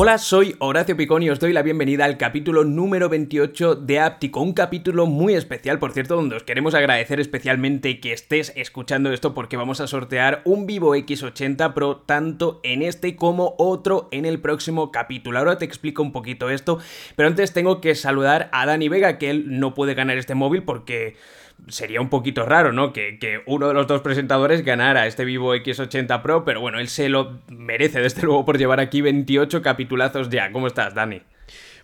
[0.00, 4.40] Hola, soy Horacio Picón y os doy la bienvenida al capítulo número 28 de Áptico,
[4.40, 9.34] un capítulo muy especial, por cierto, donde os queremos agradecer especialmente que estés escuchando esto
[9.34, 14.40] porque vamos a sortear un Vivo X80 Pro tanto en este como otro en el
[14.40, 15.40] próximo capítulo.
[15.40, 16.78] Ahora te explico un poquito esto,
[17.16, 20.62] pero antes tengo que saludar a Dani Vega, que él no puede ganar este móvil
[20.62, 21.16] porque
[21.66, 22.92] sería un poquito raro, ¿no?
[22.92, 26.88] Que, que, uno de los dos presentadores ganara este Vivo X80 Pro, pero bueno, él
[26.88, 30.52] se lo merece desde luego por llevar aquí 28 capitulazos ya.
[30.52, 31.22] ¿Cómo estás, Dani?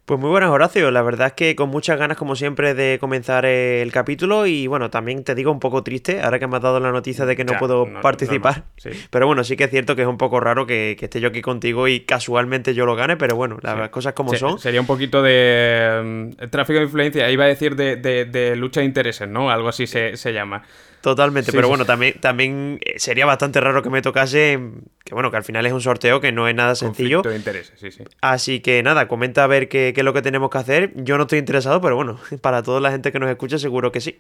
[0.05, 0.91] Pues muy buenas, Horacio.
[0.91, 4.47] La verdad es que con muchas ganas, como siempre, de comenzar el capítulo.
[4.47, 7.25] Y bueno, también te digo un poco triste, ahora que me has dado la noticia
[7.25, 8.65] de que no puedo participar.
[9.09, 11.41] Pero bueno, sí que es cierto que es un poco raro que, esté yo aquí
[11.41, 14.59] contigo y casualmente yo lo gane, pero bueno, las cosas como son.
[14.59, 19.27] Sería un poquito de mm, tráfico de influencia, iba a decir de, lucha de intereses,
[19.27, 19.51] ¿no?
[19.51, 20.65] Algo así se, se llama.
[21.05, 24.59] Totalmente, pero bueno, también, también eh, sería bastante raro que me tocase,
[25.05, 27.21] que bueno, que al final es un sorteo que no es nada sencillo.
[27.21, 28.05] de intereses, sí, sí.
[28.23, 30.93] Así que nada, comenta a ver qué, qué es lo que tenemos que hacer.
[30.95, 34.01] Yo no estoy interesado, pero bueno, para toda la gente que nos escucha seguro que
[34.01, 34.19] sí.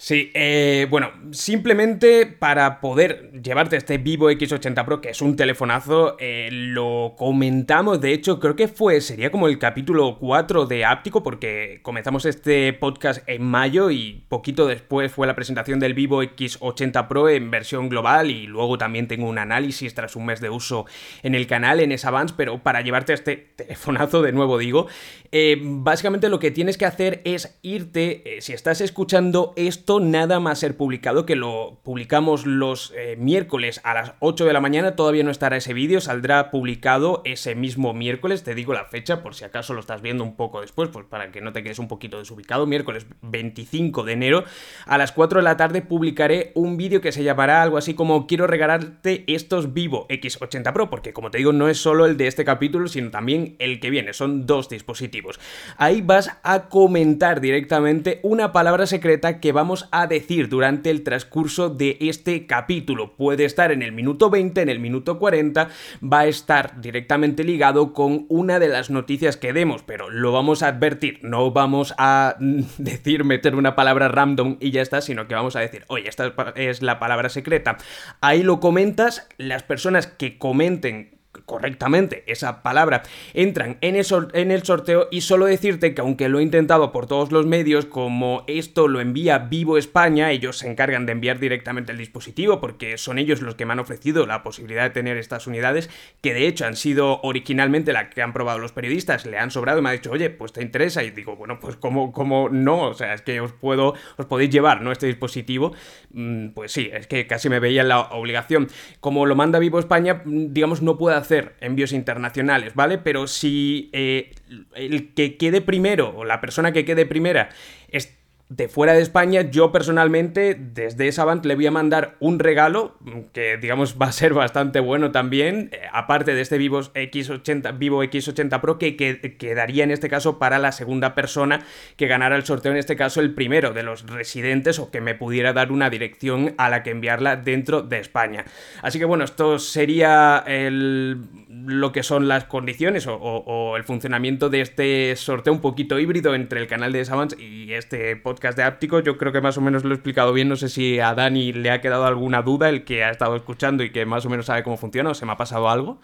[0.00, 6.14] Sí, eh, bueno, simplemente para poder llevarte este Vivo X80 Pro, que es un telefonazo,
[6.20, 11.24] eh, lo comentamos, de hecho creo que fue, sería como el capítulo 4 de Áptico,
[11.24, 17.08] porque comenzamos este podcast en mayo y poquito después fue la presentación del Vivo X80
[17.08, 20.86] Pro en versión global y luego también tengo un análisis tras un mes de uso
[21.24, 24.86] en el canal, en Avance, pero para llevarte este telefonazo, de nuevo digo,
[25.32, 30.58] eh, básicamente lo que tienes que hacer es irte, si estás escuchando esto, nada más
[30.58, 35.24] ser publicado, que lo publicamos los eh, miércoles a las 8 de la mañana, todavía
[35.24, 39.44] no estará ese vídeo, saldrá publicado ese mismo miércoles, te digo la fecha por si
[39.44, 42.18] acaso lo estás viendo un poco después, pues para que no te quedes un poquito
[42.18, 44.44] desubicado, miércoles 25 de enero
[44.84, 48.26] a las 4 de la tarde publicaré un vídeo que se llamará algo así como
[48.26, 52.26] quiero regalarte estos Vivo X80 Pro, porque como te digo no es solo el de
[52.26, 55.40] este capítulo, sino también el que viene, son dos dispositivos.
[55.78, 61.68] Ahí vas a comentar directamente una palabra secreta que vamos a decir durante el transcurso
[61.70, 63.16] de este capítulo.
[63.16, 65.68] Puede estar en el minuto 20, en el minuto 40,
[66.02, 70.62] va a estar directamente ligado con una de las noticias que demos, pero lo vamos
[70.62, 72.36] a advertir, no vamos a
[72.78, 76.32] decir meter una palabra random y ya está, sino que vamos a decir, oye, esta
[76.56, 77.76] es la palabra secreta.
[78.20, 81.17] Ahí lo comentas, las personas que comenten
[81.48, 86.38] correctamente esa palabra entran en el, en el sorteo y solo decirte que aunque lo
[86.38, 91.06] he intentado por todos los medios, como esto lo envía Vivo España, ellos se encargan
[91.06, 94.82] de enviar directamente el dispositivo porque son ellos los que me han ofrecido la posibilidad
[94.82, 95.88] de tener estas unidades,
[96.20, 99.78] que de hecho han sido originalmente la que han probado los periodistas, le han sobrado
[99.78, 102.82] y me ha dicho, oye, pues te interesa y digo, bueno, pues como, como no,
[102.82, 104.92] o sea, es que os puedo, os podéis llevar, ¿no?
[104.92, 105.72] Este dispositivo,
[106.10, 108.68] mm, pues sí, es que casi me veía la obligación.
[109.00, 112.98] Como lo manda Vivo España, mm, digamos, no puede hacer envíos internacionales, ¿vale?
[112.98, 114.34] Pero si eh,
[114.74, 117.48] el que quede primero o la persona que quede primera
[117.88, 118.17] es
[118.48, 122.96] de fuera de España, yo personalmente desde esa band le voy a mandar un regalo
[123.34, 128.02] que digamos va a ser bastante bueno también, eh, aparte de este Vivo X80, Vivo
[128.02, 131.60] X80 Pro que, quedaría en este caso para la segunda persona
[131.96, 135.14] que ganara el sorteo, en este caso el primero de los residentes o que me
[135.14, 138.46] pudiera dar una dirección a la que enviarla dentro de España.
[138.80, 141.18] Así que bueno, esto sería el,
[141.50, 146.60] lo que son las condiciones o, el funcionamiento de este sorteo un poquito híbrido entre
[146.60, 149.84] el canal de Savants y este podcast de Áptico, yo creo que más o menos
[149.84, 150.48] lo he explicado bien.
[150.48, 153.82] No sé si a Dani le ha quedado alguna duda, el que ha estado escuchando
[153.82, 156.00] y que más o menos sabe cómo funciona, o se me ha pasado algo.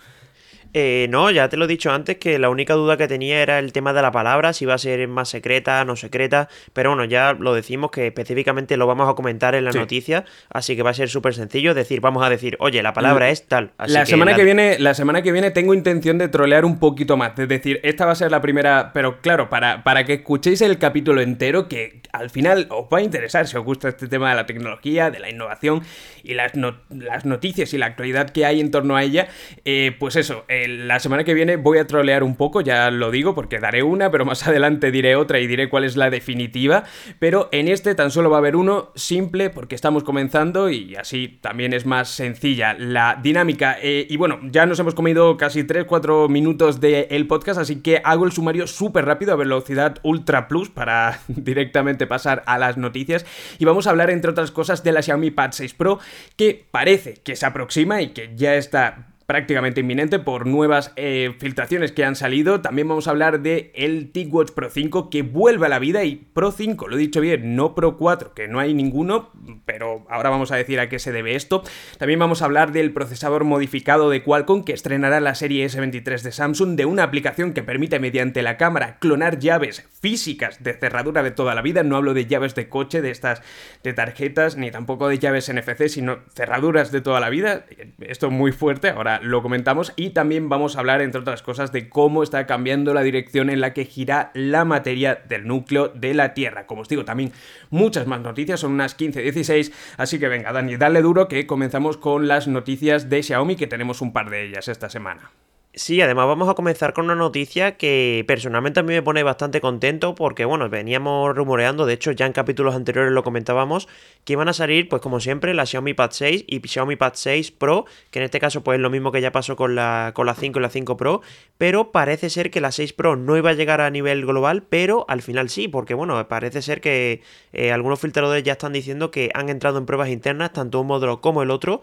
[0.76, 3.60] Eh, no, ya te lo he dicho antes que la única duda que tenía era
[3.60, 7.04] el tema de la palabra, si va a ser más secreta, no secreta, pero bueno,
[7.04, 10.90] ya lo decimos que específicamente lo vamos a comentar en la noticia, así que va
[10.90, 13.70] a ser súper sencillo, es decir, vamos a decir, oye, la palabra es tal.
[13.86, 17.38] la semana que viene, la semana que viene tengo intención de trolear un poquito más,
[17.38, 20.78] es decir, esta va a ser la primera, pero claro, para, para que escuchéis el
[20.78, 24.34] capítulo entero, que al final os va a interesar si os gusta este tema de
[24.34, 25.82] la tecnología, de la innovación
[26.24, 26.52] y las,
[26.90, 29.28] las noticias y la actualidad que hay en torno a ella,
[29.64, 33.10] eh, pues eso, eh, la semana que viene voy a trolear un poco, ya lo
[33.10, 36.84] digo, porque daré una, pero más adelante diré otra y diré cuál es la definitiva.
[37.18, 41.38] Pero en este tan solo va a haber uno simple, porque estamos comenzando y así
[41.40, 43.76] también es más sencilla la dinámica.
[43.80, 48.24] Eh, y bueno, ya nos hemos comido casi 3-4 minutos del podcast, así que hago
[48.24, 53.26] el sumario súper rápido a velocidad Ultra Plus para directamente pasar a las noticias.
[53.58, 55.98] Y vamos a hablar, entre otras cosas, de la Xiaomi Pad 6 Pro,
[56.36, 61.92] que parece que se aproxima y que ya está prácticamente inminente por nuevas eh, filtraciones
[61.92, 62.60] que han salido.
[62.60, 66.16] También vamos a hablar de el TicWatch Pro 5 que vuelve a la vida y
[66.16, 69.30] Pro 5, lo he dicho bien, no Pro 4, que no hay ninguno,
[69.64, 71.62] pero ahora vamos a decir a qué se debe esto.
[71.98, 76.32] También vamos a hablar del procesador modificado de Qualcomm que estrenará la serie S23 de
[76.32, 81.30] Samsung, de una aplicación que permite mediante la cámara clonar llaves físicas de cerradura de
[81.30, 81.82] toda la vida.
[81.82, 83.42] No hablo de llaves de coche, de estas
[83.82, 87.64] de tarjetas, ni tampoco de llaves NFC, sino cerraduras de toda la vida.
[88.00, 89.92] Esto es muy fuerte, ahora lo comentamos.
[89.96, 93.60] Y también vamos a hablar, entre otras cosas, de cómo está cambiando la dirección en
[93.60, 96.66] la que gira la materia del núcleo de la Tierra.
[96.66, 97.32] Como os digo, también
[97.70, 99.72] muchas más noticias, son unas 15, 16.
[99.96, 104.00] Así que venga, Dani, dale duro que comenzamos con las noticias de Xiaomi, que tenemos
[104.00, 105.30] un par de ellas esta semana.
[105.76, 109.60] Sí, además vamos a comenzar con una noticia que personalmente a mí me pone bastante
[109.60, 113.88] contento porque, bueno, veníamos rumoreando, de hecho ya en capítulos anteriores lo comentábamos,
[114.24, 117.50] que iban a salir, pues como siempre, la Xiaomi Pad 6 y Xiaomi Pad 6
[117.50, 120.26] Pro, que en este caso pues es lo mismo que ya pasó con la, con
[120.26, 121.22] la 5 y la 5 Pro,
[121.58, 125.04] pero parece ser que la 6 Pro no iba a llegar a nivel global, pero
[125.08, 127.20] al final sí, porque bueno, parece ser que
[127.52, 131.20] eh, algunos filtradores ya están diciendo que han entrado en pruebas internas, tanto un módulo
[131.20, 131.82] como el otro,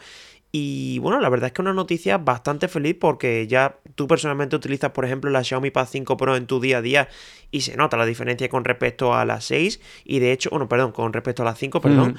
[0.53, 4.91] y bueno, la verdad es que una noticia bastante feliz porque ya tú personalmente utilizas,
[4.91, 7.07] por ejemplo, la Xiaomi Pad 5 Pro en tu día a día
[7.51, 10.91] y se nota la diferencia con respecto a la 6 y de hecho, bueno, perdón,
[10.91, 12.17] con respecto a la 5, perdón.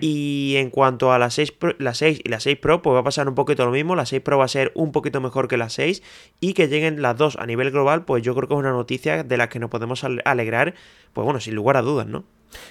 [0.00, 3.04] Y en cuanto a la 6, la 6 y la 6 Pro, pues va a
[3.04, 3.96] pasar un poquito lo mismo.
[3.96, 6.02] La 6 Pro va a ser un poquito mejor que la 6
[6.40, 9.24] y que lleguen las dos a nivel global, pues yo creo que es una noticia
[9.24, 10.74] de la que nos podemos alegrar,
[11.12, 12.24] pues bueno, sin lugar a dudas, ¿no?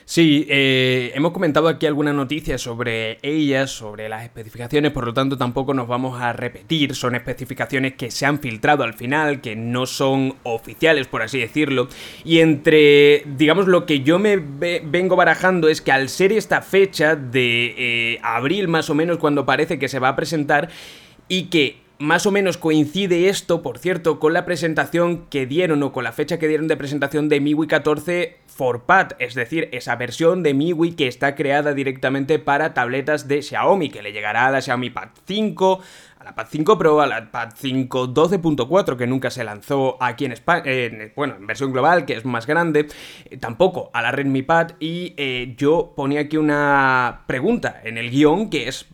[0.05, 5.37] Sí, eh, hemos comentado aquí algunas noticias sobre ellas, sobre las especificaciones, por lo tanto
[5.37, 9.85] tampoco nos vamos a repetir, son especificaciones que se han filtrado al final, que no
[9.85, 11.87] son oficiales, por así decirlo,
[12.23, 17.15] y entre, digamos, lo que yo me vengo barajando es que al ser esta fecha
[17.15, 20.69] de eh, abril más o menos cuando parece que se va a presentar,
[21.27, 25.93] y que más o menos coincide esto, por cierto, con la presentación que dieron o
[25.93, 28.37] con la fecha que dieron de presentación de MIUI 14
[28.85, 33.89] Pad, es decir, esa versión de MIUI que está creada directamente para tabletas de Xiaomi,
[33.89, 35.81] que le llegará a la Xiaomi Pad 5,
[36.19, 40.25] a la Pad 5 Pro, a la Pad 5 12.4 que nunca se lanzó aquí
[40.25, 40.63] en España,
[41.15, 42.87] bueno, en versión global que es más grande,
[43.25, 48.11] eh, tampoco a la Redmi Pad y eh, yo ponía aquí una pregunta en el
[48.11, 48.87] guion que es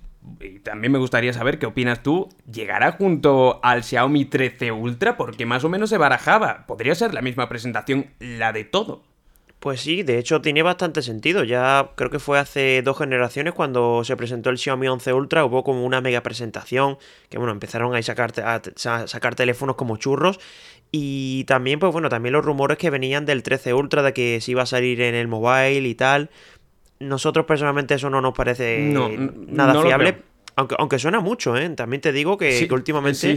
[0.64, 5.18] también me gustaría saber qué opinas tú, ¿llegará junto al Xiaomi 13 Ultra?
[5.18, 6.66] Porque más o menos se barajaba.
[6.68, 9.04] Podría ser la misma presentación, la de todo.
[9.60, 11.44] Pues sí, de hecho tiene bastante sentido.
[11.44, 15.66] Ya creo que fue hace dos generaciones cuando se presentó el Xiaomi 11 Ultra, hubo
[15.66, 16.98] como una mega presentación,
[17.30, 18.62] que bueno, empezaron sacar, a
[19.08, 20.40] sacar teléfonos como churros.
[20.92, 24.52] Y también, pues bueno, también los rumores que venían del 13 Ultra, de que se
[24.52, 26.30] iba a salir en el mobile y tal.
[27.00, 28.94] Nosotros personalmente eso no nos parece
[29.48, 30.30] nada fiable.
[30.56, 31.70] Aunque, aunque suena mucho, ¿eh?
[31.70, 33.32] También te digo que, últimamente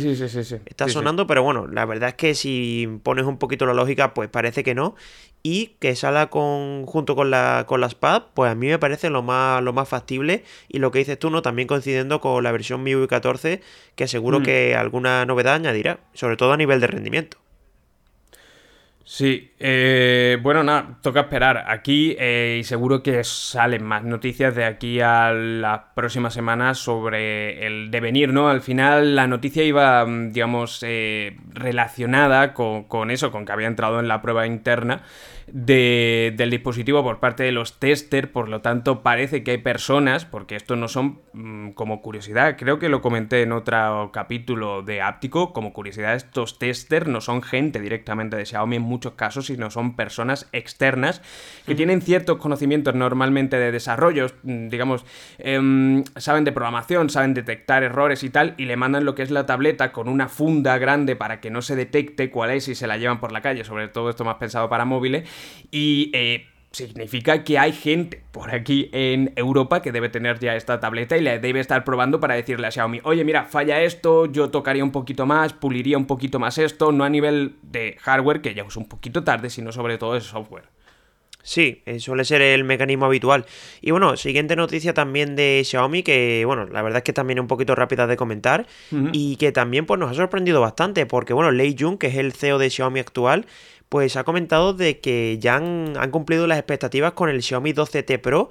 [0.67, 4.29] está sonando, pero bueno, la verdad es que si pones un poquito la lógica, pues
[4.29, 4.97] parece que no.
[5.45, 9.09] Y que salga con, junto con, la, con las PAD, pues a mí me parece
[9.09, 10.43] lo más, lo más factible.
[10.69, 11.43] Y lo que dices tú, ¿no?
[11.43, 13.61] También coincidiendo con la versión MIUI 14,
[13.95, 14.43] que seguro mm.
[14.43, 17.42] que alguna novedad añadirá, sobre todo a nivel de rendimiento.
[19.05, 24.65] Sí, eh, bueno, nada, toca esperar aquí eh, y seguro que salen más noticias de
[24.65, 28.49] aquí a las próximas semanas sobre el devenir, ¿no?
[28.49, 33.67] Al final la noticia iba, mm, digamos, eh, relacionada con, con, eso, con que había
[33.67, 35.03] entrado en la prueba interna
[35.53, 40.57] del dispositivo por parte de los testers, por lo tanto parece que hay personas, porque
[40.57, 45.53] esto no son mm, como curiosidad, creo que lo comenté en otro capítulo de Áptico,
[45.53, 49.95] como curiosidad estos testers no son gente directamente de Xiaomi en muchos casos, sino son
[49.95, 51.21] personas externas
[51.67, 55.05] que tienen ciertos conocimientos normalmente de desarrollo, mm, digamos,
[55.37, 59.31] em, saben de programación, saben detectar errores y tal, y le mandan lo que es
[59.31, 62.87] la tableta con una funda grande para que no se detecte cuál es y se
[62.87, 65.29] la llevan por la calle, sobre todo esto más pensado para móviles,
[65.71, 70.81] y eh, significa que hay gente por aquí en Europa que debe tener ya esta
[70.81, 74.51] tableta y la debe estar probando para decirle a Xiaomi, oye mira, falla esto, yo
[74.51, 78.55] tocaría un poquito más, puliría un poquito más esto, no a nivel de hardware, que
[78.55, 80.65] ya es un poquito tarde, sino sobre todo de software.
[81.45, 83.47] Sí, eh, suele ser el mecanismo habitual.
[83.81, 87.43] Y bueno, siguiente noticia también de Xiaomi, que bueno, la verdad es que también es
[87.43, 88.67] un poquito rápida de comentar
[89.13, 92.33] y que también pues nos ha sorprendido bastante, porque bueno, Lei Jun, que es el
[92.33, 93.47] CEO de Xiaomi actual,
[93.93, 98.49] pues ha comentado de que ya han, cumplido las expectativas con el Xiaomi 12T Pro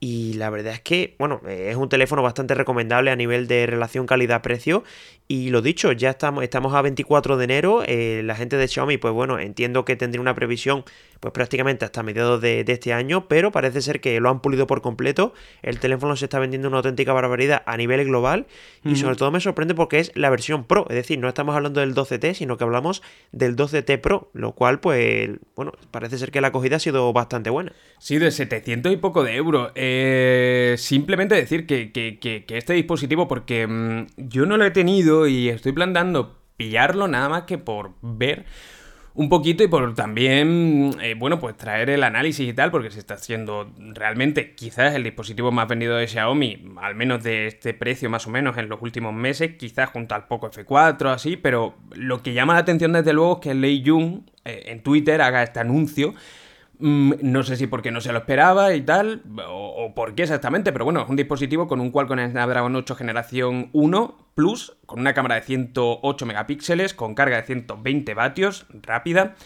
[0.00, 4.04] y la verdad es que, bueno, es un teléfono bastante recomendable a nivel de relación
[4.04, 4.84] calidad-precio.
[5.28, 7.82] Y lo dicho, ya estamos, estamos a 24 de enero.
[7.86, 10.84] Eh, la gente de Xiaomi, pues bueno, entiendo que tendría una previsión
[11.22, 14.82] pues prácticamente hasta mediados de, este año, pero parece ser que lo han pulido por
[14.82, 15.34] completo.
[15.62, 18.48] El teléfono se está vendiendo una auténtica barbaridad a nivel global
[18.84, 21.78] y sobre todo me sorprende porque es la versión Pro, es decir, no estamos hablando
[21.78, 26.40] del 12T, sino que hablamos del 12T Pro, lo cual pues, bueno, parece ser que
[26.40, 27.72] la acogida ha sido bastante buena.
[28.00, 29.70] Sí, de 700 y poco de euros.
[29.76, 35.50] Eh, simplemente decir que, que, este dispositivo, porque mm, yo no lo he tenido y
[35.50, 38.44] estoy planteando pillarlo nada más que por ver
[39.14, 42.98] un poquito y por también, eh, bueno, pues traer el análisis y tal, porque se
[42.98, 48.08] está haciendo realmente quizás el dispositivo más vendido de Xiaomi, al menos de este precio
[48.08, 52.22] más o menos en los últimos meses, quizás junto al Poco F4 así, pero lo
[52.22, 55.60] que llama la atención desde luego es que Lei Jung eh, en Twitter haga este
[55.60, 56.14] anuncio
[56.78, 60.84] no sé si porque no se lo esperaba y tal, o, por qué exactamente, pero
[60.84, 65.36] bueno, es un dispositivo con un Qualcomm Snapdragon 8 generación 1 Plus, con una cámara
[65.36, 69.36] de 108 megapíxeles, con carga de 120 vatios, rápida.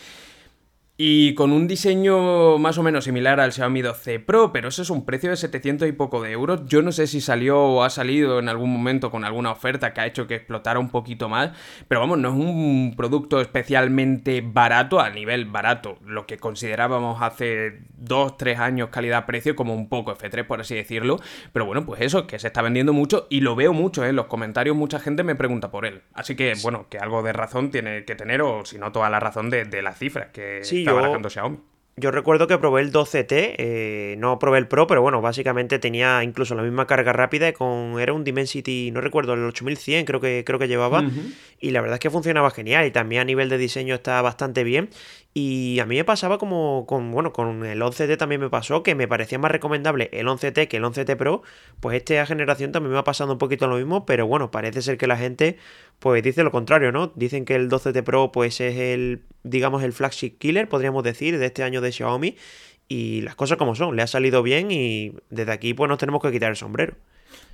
[0.98, 4.88] Y con un diseño más o menos similar al Xiaomi 12 Pro, pero eso es
[4.88, 6.62] un precio de 700 y poco de euros.
[6.64, 10.00] Yo no sé si salió o ha salido en algún momento con alguna oferta que
[10.00, 11.50] ha hecho que explotara un poquito más,
[11.86, 17.80] pero vamos, no es un producto especialmente barato, a nivel barato, lo que considerábamos hace
[17.98, 21.20] 2, 3 años calidad-precio como un poco F3, por así decirlo.
[21.52, 24.08] Pero bueno, pues eso, que se está vendiendo mucho y lo veo mucho, ¿eh?
[24.08, 26.00] en los comentarios mucha gente me pregunta por él.
[26.14, 29.20] Así que bueno, que algo de razón tiene que tener, o si no toda la
[29.20, 30.60] razón de, de las cifras que...
[30.64, 30.85] Sí,
[31.96, 36.22] yo, recuerdo que probé el 12T, eh, no probé el Pro, pero bueno, básicamente tenía
[36.22, 40.44] incluso la misma carga rápida con era un Dimensity, no recuerdo, el 8100 creo que
[40.44, 41.04] creo que llevaba
[41.58, 44.62] y la verdad es que funcionaba genial y también a nivel de diseño está bastante
[44.62, 44.90] bien
[45.38, 48.94] y a mí me pasaba como con, bueno, con el 11T también me pasó que
[48.94, 51.42] me parecía más recomendable el 11T que el 11T Pro.
[51.80, 54.96] Pues esta generación también me ha pasado un poquito lo mismo, pero bueno, parece ser
[54.96, 55.58] que la gente
[55.98, 57.08] pues dice lo contrario, ¿no?
[57.16, 61.46] Dicen que el 12T Pro pues es el, digamos, el flagship killer, podríamos decir, de
[61.46, 62.36] este año de Xiaomi.
[62.88, 66.22] Y las cosas como son, le ha salido bien y desde aquí pues nos tenemos
[66.22, 66.94] que quitar el sombrero.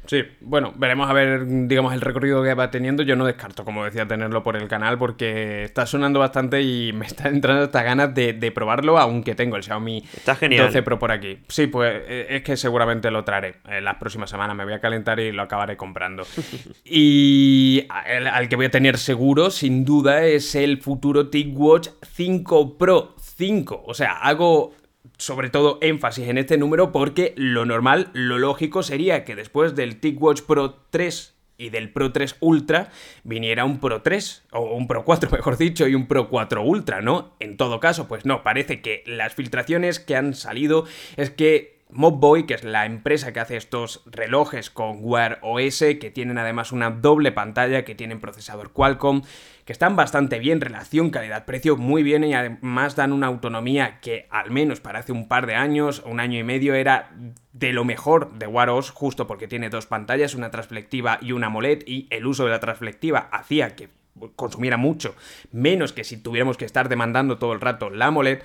[0.07, 3.03] Sí, bueno, veremos a ver, digamos, el recorrido que va teniendo.
[3.03, 7.07] Yo no descarto, como decía, tenerlo por el canal porque está sonando bastante y me
[7.07, 10.67] está entrando hasta ganas de, probarlo, aunque tengo el Xiaomi está genial.
[10.67, 11.39] 12 Pro por aquí.
[11.49, 14.57] Sí, pues eh, es que seguramente lo traeré en las próximas semanas.
[14.57, 16.25] Me voy a calentar y lo acabaré comprando.
[16.85, 23.15] y al que voy a tener seguro, sin duda, es el futuro TicWatch 5 Pro
[23.19, 23.85] 5.
[23.87, 24.75] O sea, hago
[25.23, 30.01] sobre todo énfasis en este número porque lo normal, lo lógico sería que después del
[30.01, 32.91] TicWatch Pro 3 y del Pro 3 Ultra
[33.23, 37.03] viniera un Pro 3 o un Pro 4 mejor dicho y un Pro 4 Ultra,
[37.03, 37.37] ¿no?
[37.39, 40.87] En todo caso, pues no, parece que las filtraciones que han salido
[41.17, 46.11] es que Mobboy, que es la empresa que hace estos relojes con Wear OS, que
[46.13, 49.23] tienen además una doble pantalla, que tienen procesador Qualcomm,
[49.65, 54.51] que están bastante bien, relación calidad-precio muy bien y además dan una autonomía que al
[54.51, 57.11] menos para hace un par de años, un año y medio, era
[57.53, 61.47] de lo mejor de Wear OS, justo porque tiene dos pantallas, una transflectiva y una
[61.47, 63.89] AMOLED, y el uso de la transflectiva hacía que
[64.37, 65.15] consumiera mucho,
[65.53, 68.43] menos que si tuviéramos que estar demandando todo el rato la AMOLED.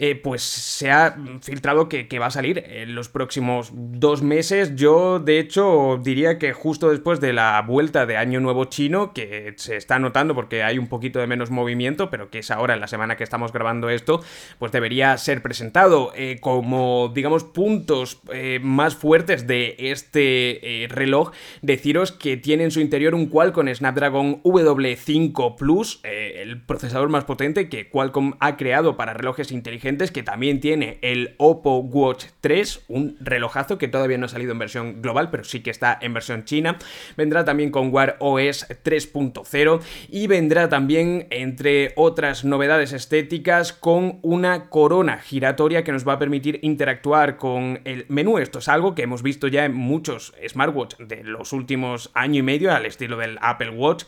[0.00, 4.76] Eh, pues se ha filtrado que, va a salir en los próximos dos meses.
[4.76, 9.54] Yo, de hecho, diría que justo después de la vuelta de Año Nuevo chino, que
[9.56, 12.80] se está notando porque hay un poquito de menos movimiento, pero que es ahora, en
[12.80, 14.22] la semana que estamos grabando esto,
[14.60, 21.32] pues debería ser presentado eh, como, digamos, puntos eh, más fuertes de este reloj.
[21.60, 27.68] Deciros que tiene en su interior un Qualcomm Snapdragon W5 Plus, el procesador más potente
[27.68, 33.16] que Qualcomm ha creado para relojes inteligentes que también tiene el Oppo Watch 3, un
[33.20, 36.44] relojazo que todavía no ha salido en versión global, pero sí que está en versión
[36.44, 36.76] china.
[37.16, 39.80] Vendrá también con Wear OS 3.0
[40.10, 46.18] y vendrá también, entre otras novedades estéticas, con una corona giratoria que nos va a
[46.18, 48.38] permitir interactuar con el menú.
[48.38, 52.42] Esto es algo que hemos visto ya en muchos smartwatch de los últimos año y
[52.42, 54.04] medio, al estilo del Apple Watch.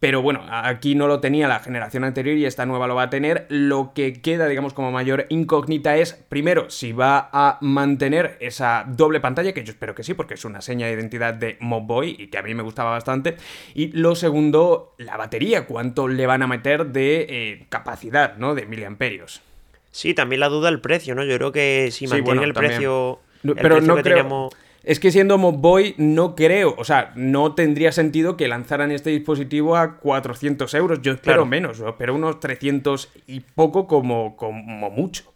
[0.00, 3.10] Pero bueno, aquí no lo tenía la generación anterior y esta nueva lo va a
[3.10, 3.46] tener.
[3.48, 9.18] Lo que queda, digamos, como mayor incógnita es, primero, si va a mantener esa doble
[9.18, 12.28] pantalla, que yo espero que sí, porque es una seña de identidad de Mobboy y
[12.28, 13.36] que a mí me gustaba bastante.
[13.74, 18.54] Y lo segundo, la batería, cuánto le van a meter de eh, capacidad, ¿no?
[18.54, 19.42] De miliamperios.
[19.90, 21.24] Sí, también la duda el precio, ¿no?
[21.24, 23.18] Yo creo que si mantiene el precio...
[23.60, 24.50] pero no creo...
[24.84, 29.76] Es que siendo Mobboy no creo, o sea, no tendría sentido que lanzaran este dispositivo
[29.76, 31.00] a 400 euros.
[31.02, 35.32] Yo espero menos, yo espero unos 300 y poco como, como mucho.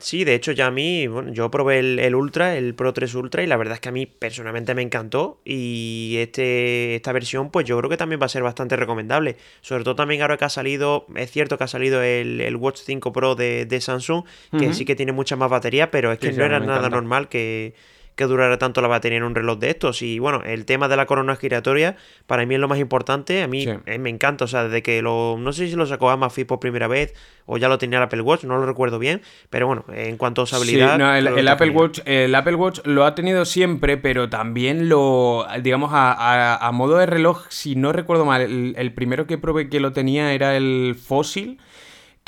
[0.00, 3.42] Sí, de hecho ya a mí, bueno, yo probé el, Ultra, el Pro 3 Ultra,
[3.42, 5.40] y la verdad es que a mí personalmente me encantó.
[5.44, 9.36] Y este, esta versión, pues yo creo que también va a ser bastante recomendable.
[9.60, 13.12] Sobre todo también ahora que ha salido, es cierto que ha salido el, Watch 5
[13.12, 14.24] Pro de, Samsung,
[14.56, 17.74] que sí que tiene mucha más batería, pero es que no era nada normal que
[18.18, 20.02] que durara tanto la batería en un reloj de estos.
[20.02, 21.96] Y bueno, el tema de la corona giratoria,
[22.26, 23.44] para mí es lo más importante.
[23.44, 25.36] A mí eh, me encanta, o sea, desde que lo.
[25.38, 27.14] No sé si lo sacó Amazfit por primera vez
[27.46, 29.22] o ya lo tenía el Apple Watch, no lo recuerdo bien.
[29.50, 30.94] Pero bueno, en cuanto a usabilidad.
[30.94, 35.46] Sí, no, el, Apple Watch, el Apple Watch lo ha tenido siempre, pero también lo.
[35.62, 39.78] Digamos, a, modo de reloj, si no recuerdo mal, el, el primero que probé que
[39.78, 41.58] lo tenía era el Fossil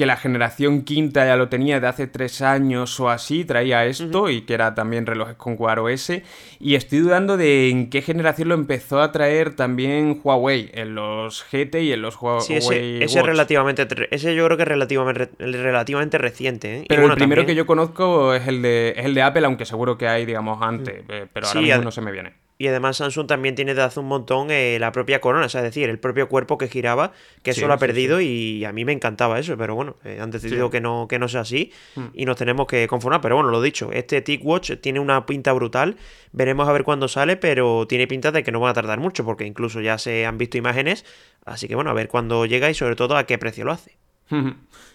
[0.00, 4.30] que la generación quinta ya lo tenía de hace tres años o así, traía esto
[4.30, 6.12] y que era también relojes con Wear OS.
[6.58, 11.44] Y estoy dudando de en qué generación lo empezó a traer también Huawei, en los
[11.52, 12.40] GT y en los Huawei.
[12.40, 16.78] Sí, ese, ese relativamente, ese yo creo que es relativamente, relativamente reciente.
[16.78, 16.84] ¿eh?
[16.88, 19.98] Pero el primero que yo conozco es el, de, es el de Apple, aunque seguro
[19.98, 22.32] que hay, digamos, antes, eh, pero ahora mismo no se me viene.
[22.60, 25.88] Y además Samsung también tiene desde hace un montón eh, la propia corona, es decir,
[25.88, 27.12] el propio cuerpo que giraba,
[27.42, 30.30] que eso lo ha perdido y a mí me encantaba eso, pero bueno, eh, han
[30.30, 32.08] decidido que no, que no sea así mm.
[32.12, 33.22] y nos tenemos que conformar.
[33.22, 35.96] Pero bueno, lo dicho, este TicWatch tiene una pinta brutal,
[36.32, 39.24] veremos a ver cuándo sale, pero tiene pinta de que no va a tardar mucho,
[39.24, 41.06] porque incluso ya se han visto imágenes,
[41.46, 43.96] así que bueno, a ver cuándo llega y sobre todo a qué precio lo hace.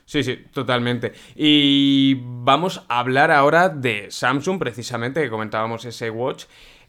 [0.07, 1.13] Sí, sí, totalmente.
[1.35, 6.45] Y vamos a hablar ahora de Samsung, precisamente, que comentábamos ese watch.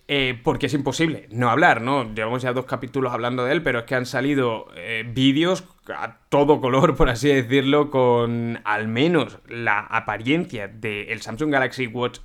[0.09, 2.15] Eh, porque es imposible no hablar, ¿no?
[2.15, 6.19] Llevamos ya dos capítulos hablando de él, pero es que han salido eh, vídeos a
[6.29, 12.21] todo color, por así decirlo, con al menos la apariencia del Samsung Galaxy Watch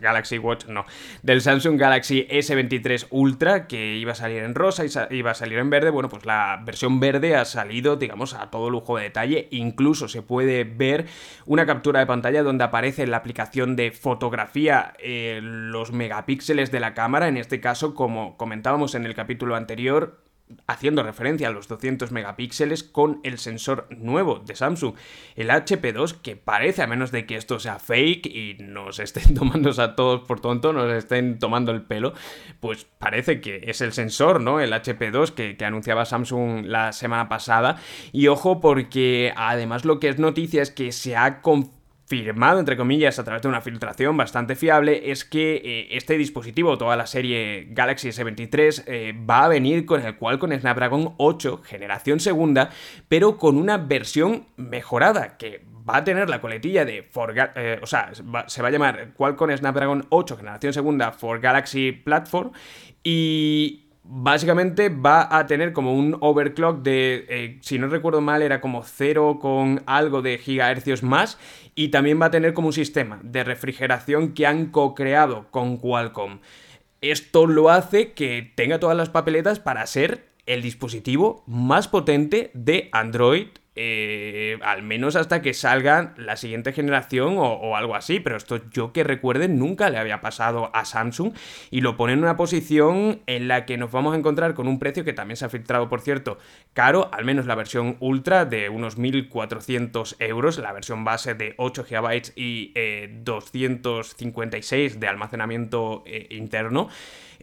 [0.00, 0.84] Galaxy Watch, no,
[1.22, 5.58] del Samsung Galaxy S23 Ultra que iba a salir en rosa y iba a salir
[5.58, 5.90] en verde.
[5.90, 9.48] Bueno, pues la versión verde ha salido, digamos, a todo lujo de detalle.
[9.50, 11.06] Incluso se puede ver
[11.46, 16.80] una captura de pantalla donde aparece en la aplicación de fotografía eh, los megapíxeles de
[16.80, 17.28] la cámara.
[17.28, 20.24] En este caso, como comentábamos en el capítulo anterior,
[20.66, 24.94] haciendo referencia a los 200 megapíxeles con el sensor nuevo de Samsung,
[25.36, 29.70] el HP2, que parece, a menos de que esto sea fake y nos estén tomando
[29.80, 32.14] a todos por tonto, nos estén tomando el pelo,
[32.60, 34.60] pues parece que es el sensor, ¿no?
[34.60, 37.76] El HP2 que, que anunciaba Samsung la semana pasada.
[38.12, 42.76] Y ojo porque además lo que es noticia es que se ha confirmado firmado, entre
[42.76, 47.06] comillas, a través de una filtración bastante fiable, es que eh, este dispositivo, toda la
[47.06, 52.70] serie Galaxy S23, eh, va a venir con el cual con Snapdragon 8, generación segunda,
[53.08, 57.86] pero con una versión mejorada, que va a tener la coletilla de for eh, o
[57.86, 58.10] sea,
[58.46, 62.52] se va a llamar Qualcomm Snapdragon 8 generación segunda for Galaxy Platform
[63.02, 68.60] y básicamente va a tener como un overclock de, eh, si no recuerdo mal, era
[68.60, 71.38] como 0 con algo de gigahercios más.
[71.74, 76.38] Y también va a tener como un sistema de refrigeración que han co-creado con Qualcomm.
[77.00, 82.88] Esto lo hace que tenga todas las papeletas para ser el dispositivo más potente de
[82.92, 88.60] Android eh, al menos hasta que salga la siguiente generación o, algo así, pero esto
[88.70, 91.32] yo que recuerde nunca le había pasado a Samsung.
[91.70, 94.78] Y lo pone en una posición en la que nos vamos a encontrar con un
[94.78, 96.38] precio que también se ha filtrado, por cierto,
[96.72, 101.84] caro, al menos la versión ultra de unos 1400 euros, la versión base de 8
[101.90, 102.72] GB y
[103.24, 106.88] 256 eh, de almacenamiento eh, interno.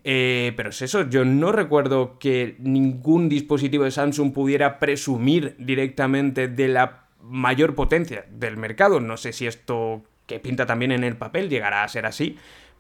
[0.04, 6.48] Eh, pero es eso, yo no recuerdo que ningún dispositivo de Samsung pudiera presumir directamente
[6.48, 9.00] de la mayor potencia del mercado.
[9.00, 12.38] No sé si esto que pinta también en el papel llegará a ser así,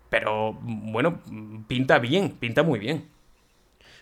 [0.09, 1.21] pero bueno,
[1.67, 3.05] pinta bien, pinta muy bien.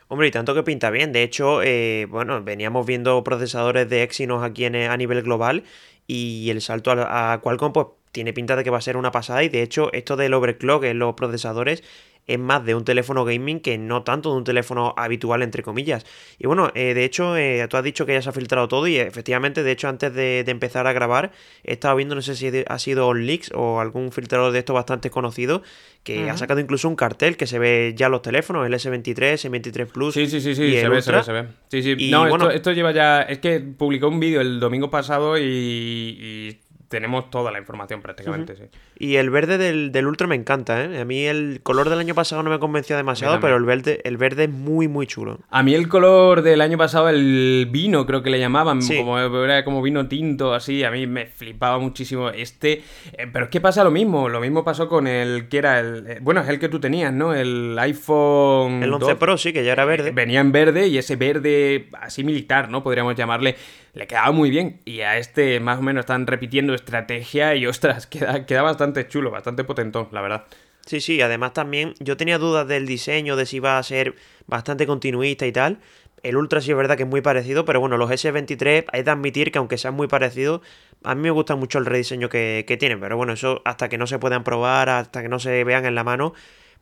[0.07, 1.11] Hombre, y tanto que pinta bien.
[1.11, 5.65] De hecho, eh, bueno, veníamos viendo procesadores de Exynos aquí en, a nivel global
[6.07, 9.11] y el salto a, a Qualcomm pues tiene pinta de que va a ser una
[9.11, 11.83] pasada y de hecho esto del overclock en los procesadores
[12.29, 16.05] es más de un teléfono gaming que no tanto de un teléfono habitual, entre comillas.
[16.37, 18.87] Y bueno, eh, de hecho, eh, tú has dicho que ya se ha filtrado todo
[18.87, 21.31] y efectivamente, de hecho, antes de, empezar a grabar,
[21.63, 25.09] he estado viendo, no sé si ha sido leaks o algún filtrador de esto bastante
[25.09, 25.63] conocido,
[26.03, 29.87] que ha sacado incluso un cartel que se ve ya los teléfonos, el S23, S23
[29.87, 30.13] Plus.
[30.13, 31.47] Sí, sí, sí, sí, se ve, se ve, se ve.
[31.67, 32.11] Sí, sí.
[32.11, 33.23] no, bueno, esto, lleva ya.
[33.23, 36.59] Es que publicó un vídeo el domingo pasado y
[36.89, 38.63] tenemos toda la información prácticamente, sí.
[38.97, 40.99] Y el verde del, del, Ultra me encanta, ¿eh?
[40.99, 44.17] A mí el color del año pasado no me convencía demasiado, pero el verde, el
[44.17, 45.39] verde es muy, muy chulo.
[45.51, 49.63] A mí el color del año pasado, el vino, creo que le llamaban, como, era
[49.63, 52.81] como vino tinto, así, a mí me flipaba muchísimo este.
[53.13, 56.07] Eh, pero es que pasa lo mismo, lo mismo pasó con el que era el...
[56.07, 57.35] Eh, bueno, es el que tú tenías, ¿no?
[57.35, 58.81] El iPhone...
[58.81, 60.11] El 11 Pro, sí, que ya era verde.
[60.11, 62.81] venía en verde y ese verde así militar, ¿no?
[62.81, 63.55] Podríamos llamarle
[63.93, 64.79] le quedaba muy bien.
[64.85, 69.31] Y a este más o menos están repitiendo estrategia y ostras, queda, queda bastante chulo,
[69.31, 70.45] bastante potentón, la verdad.
[70.85, 74.15] Sí, sí, además también yo tenía dudas del diseño, de si iba a ser
[74.47, 75.79] bastante continuista y tal.
[76.23, 79.09] El Ultra sí es verdad que es muy parecido, pero bueno, los S23 hay que
[79.09, 80.61] admitir que aunque sean muy parecidos,
[81.03, 82.99] a mí me gusta mucho el rediseño que, que tienen.
[82.99, 85.95] Pero bueno, eso hasta que no se puedan probar, hasta que no se vean en
[85.95, 86.33] la mano,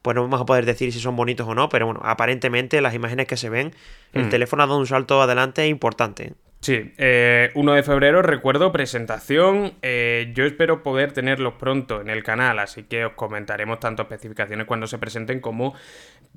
[0.02, 2.94] pues no vamos a poder decir si son bonitos o no, pero bueno, aparentemente las
[2.94, 3.74] imágenes que se ven,
[4.14, 4.30] el mm.
[4.30, 6.34] teléfono ha dado un salto adelante importante.
[6.60, 9.74] Sí, 1 eh, de febrero, recuerdo, presentación.
[9.84, 14.66] Eh, yo espero poder tenerlos pronto en el canal, así que os comentaremos tanto especificaciones
[14.66, 15.76] cuando se presenten como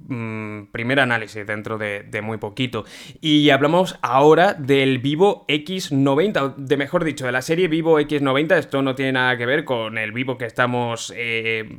[0.06, 2.84] mm, primer análisis dentro de, muy poquito.
[3.22, 8.58] Y hablamos ahora del Vivo X90, de mejor dicho, de la serie Vivo X90.
[8.58, 11.78] Esto no tiene nada que ver con el Vivo que estamos eh,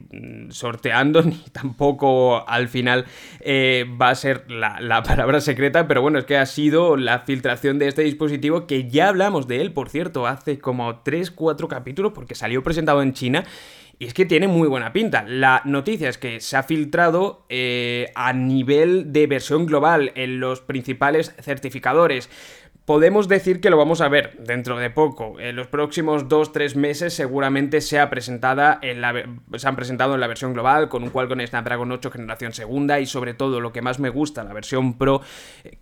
[0.50, 3.06] sorteando, ni tampoco al final
[3.46, 7.88] va a ser la palabra secreta, pero bueno, es que ha sido la filtración de
[7.88, 8.31] este dispositivo
[8.68, 13.14] que ya hablamos de él, por cierto, hace como 3-4 capítulos porque salió presentado en
[13.14, 13.44] China.
[14.00, 15.24] Y es que tiene muy buena pinta.
[15.28, 20.62] La noticia es que se ha filtrado eh, a nivel de versión global en los
[20.62, 22.28] principales certificadores
[22.92, 25.40] podemos decir que lo vamos a ver dentro de poco.
[25.40, 29.14] En los próximos 2-3 meses seguramente sea presentada en la,
[29.56, 33.06] se han presentado en la versión global con un Qualcomm Snapdragon 8 generación segunda y
[33.06, 35.22] sobre todo lo que más me gusta, la versión Pro,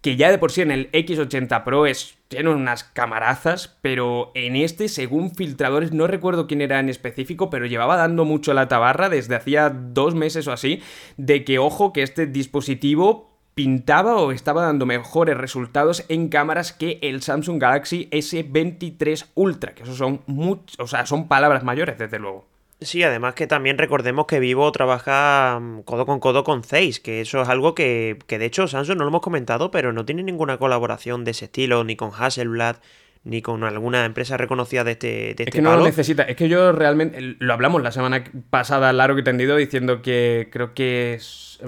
[0.02, 4.56] que ya de por sí en el X80 Pro es tiene unas camarazas, pero en
[4.56, 9.10] este, según filtradores, no recuerdo quién era en específico, pero llevaba dando mucho la tabarra
[9.10, 10.84] desde hacía dos meses o así,
[11.18, 13.29] de que ojo que este dispositivo
[13.60, 19.84] pintaba o estaba dando mejores resultados en cámaras que el Samsung Galaxy S23 Ultra, que
[19.84, 22.48] eso son muchos, o sea, son palabras mayores, desde luego.
[22.80, 27.20] Sí, además que también recordemos que Vivo trabaja mm, codo con codo con Zeiss, que
[27.20, 30.24] eso es algo que, que de hecho Samsung no lo hemos comentado, pero no tiene
[30.24, 32.78] ninguna colaboración de ese estilo, ni con Hasselblad,
[33.24, 36.24] ni con alguna empresa reconocida de este, de este Es que no lo necesita.
[36.24, 37.36] Es que yo realmente.
[37.40, 41.20] Lo hablamos la semana pasada, largo y tendido, diciendo que creo que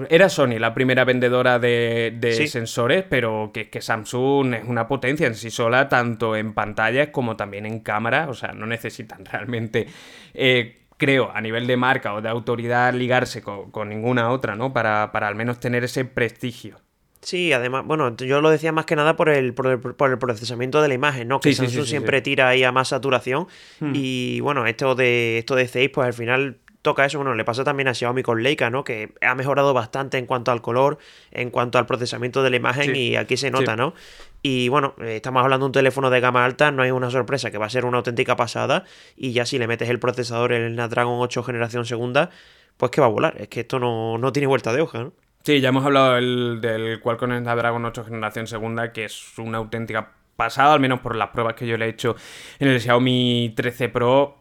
[0.08, 5.34] era Sony la primera vendedora de, sensores, pero que, que, Samsung es una potencia en
[5.34, 8.28] sí sola, tanto en pantallas como también en cámara.
[8.28, 9.86] O sea, no necesitan realmente.
[10.34, 14.72] Eh, creo, a nivel de marca o de autoridad, ligarse con, ninguna otra, ¿no?
[14.72, 16.80] Para, para al menos tener ese prestigio.
[17.22, 20.88] Sí, además, bueno, yo lo decía más que nada por el, por el, procesamiento de
[20.88, 21.38] la imagen, ¿no?
[21.38, 23.46] Que Samsung siempre tira ahí a más saturación.
[23.78, 23.92] Hmm.
[23.94, 27.18] Y bueno, esto de esto de 6, pues al final toca eso.
[27.18, 28.82] Bueno, le pasa también a Xiaomi con Leica, ¿no?
[28.82, 30.98] Que ha mejorado bastante en cuanto al color,
[31.30, 33.94] en cuanto al procesamiento de la imagen, y aquí se nota, ¿no?
[34.42, 37.52] Y bueno, eh, estamos hablando de un teléfono de gama alta, no hay una sorpresa,
[37.52, 38.82] que va a ser una auténtica pasada.
[39.16, 42.30] Y ya si le metes el procesador en el Snapdragon 8 generación segunda,
[42.76, 43.36] pues que va a volar.
[43.38, 45.12] Es que esto no, no tiene vuelta de hoja, ¿no?
[45.44, 50.12] Sí, ya hemos hablado del, del Qualcomm Snapdragon 8 generación segunda, que es una auténtica
[50.36, 52.14] pasada, al menos por las pruebas que yo le he hecho
[52.60, 54.36] en el Xiaomi 13 Pro,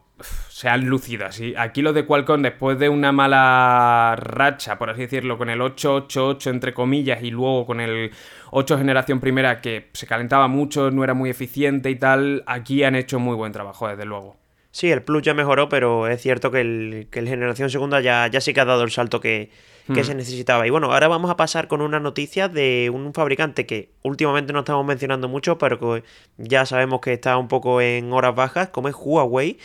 [0.50, 1.56] se han lucido así.
[1.58, 6.50] Aquí lo de Qualcomm, después de una mala racha, por así decirlo, con el 888
[6.52, 8.12] entre comillas y luego con el
[8.52, 12.94] 8 generación primera que se calentaba mucho, no era muy eficiente y tal, aquí han
[12.94, 14.38] hecho muy buen trabajo, desde luego.
[14.70, 18.28] Sí, el Plus ya mejoró, pero es cierto que el, que el generación segunda ya,
[18.28, 19.50] ya sí que ha dado el salto que,
[19.94, 20.66] que se necesitaba.
[20.68, 24.60] Y bueno, ahora vamos a pasar con una noticia de un fabricante que últimamente no
[24.60, 26.04] estamos mencionando mucho, pero que
[26.38, 29.58] ya sabemos que está un poco en horas bajas, como es Huawei.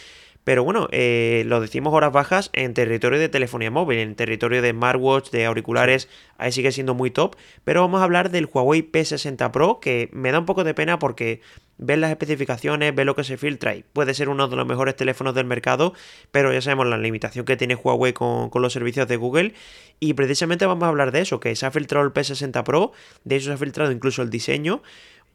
[0.46, 4.70] Pero bueno, eh, lo decimos horas bajas en territorio de telefonía móvil, en territorio de
[4.70, 7.34] smartwatch, de auriculares, ahí sigue siendo muy top.
[7.64, 11.00] Pero vamos a hablar del Huawei P60 Pro, que me da un poco de pena
[11.00, 11.40] porque
[11.78, 14.94] ves las especificaciones, ves lo que se filtra y puede ser uno de los mejores
[14.94, 15.94] teléfonos del mercado,
[16.30, 19.52] pero ya sabemos la limitación que tiene Huawei con, con los servicios de Google.
[19.98, 22.92] Y precisamente vamos a hablar de eso, que se ha filtrado el P60 Pro,
[23.24, 24.80] de eso se ha filtrado incluso el diseño.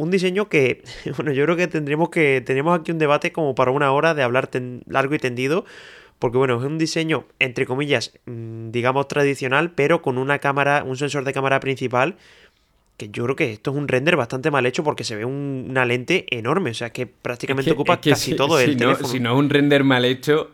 [0.02, 0.82] Un diseño que,
[1.18, 4.24] bueno, yo creo que tendremos que, tenemos aquí un debate como para una hora de
[4.24, 4.50] hablar
[4.88, 5.64] largo y tendido,
[6.18, 10.98] porque bueno, es un diseño, entre comillas, mm, digamos tradicional, pero con una cámara, un
[10.98, 12.16] sensor de cámara principal,
[12.98, 15.86] que yo creo que esto es un render bastante mal hecho porque se ve una
[15.86, 19.08] lente enorme, o sea, que prácticamente ocupa casi todo el teléfono.
[19.08, 20.50] Si no es un render mal hecho,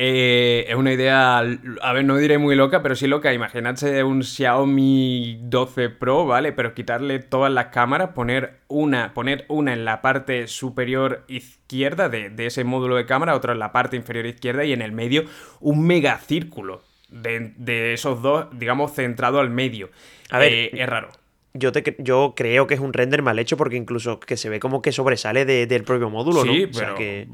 [0.00, 3.32] eh, es una idea, a ver, no diré muy loca, pero sí loca.
[3.32, 6.52] Imagínate un Xiaomi 12 Pro, ¿vale?
[6.52, 12.32] Pero quitarle todas las cámaras, poner una, poner una en la parte superior izquierda de,
[12.38, 15.24] ese módulo de cámara, otra en la parte inferior izquierda y en el medio
[15.58, 19.90] un megacírculo de, de esos dos, digamos, centrado al medio.
[20.30, 21.08] A ver, eh, es raro
[21.54, 24.60] yo, te, yo creo que es un render mal hecho porque incluso que se ve
[24.60, 27.28] como que sobresale del propio módulo, sí, pero que...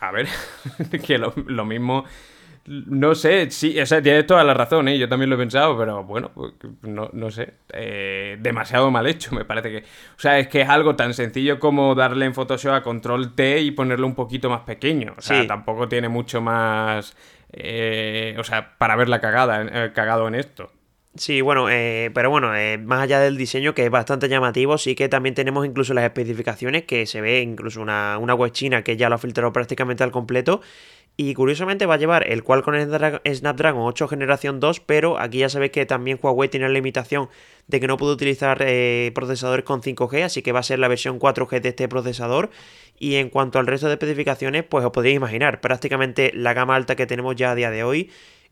[0.00, 0.28] a ver,
[1.06, 2.04] que lo, mismo
[2.66, 4.98] no sé, sí, o sea, tienes toda la razón, ¿eh?
[4.98, 9.32] yo también lo he pensado, pero bueno, pues, no, no sé, eh, demasiado mal hecho,
[9.34, 9.78] me parece que...
[9.78, 13.60] O sea, es que es algo tan sencillo como darle en Photoshop a control T
[13.60, 17.16] y ponerlo un poquito más pequeño, o sea, tampoco tiene mucho más...
[17.52, 20.72] Eh, o sea, para verla cagada, eh, cagado en esto.
[21.18, 24.94] Sí, bueno, eh, pero bueno, eh, más allá del diseño que es bastante llamativo, sí
[24.94, 28.96] que también tenemos incluso las especificaciones que se ve incluso una, una web china que
[28.96, 30.60] ya lo ha filtrado prácticamente al completo
[31.16, 35.72] y curiosamente va a llevar el Qualcomm Snapdragon 8 generación 2, pero aquí ya sabéis
[35.72, 37.30] que también Huawei tiene la limitación
[37.68, 40.88] de que no puede utilizar eh, procesadores con 5G, así que va a ser la
[40.88, 42.50] versión 4G de este procesador.
[42.98, 46.96] Y en cuanto al resto de especificaciones, pues os podéis imaginar, prácticamente la gama alta
[46.96, 48.10] que tenemos ya a día de hoy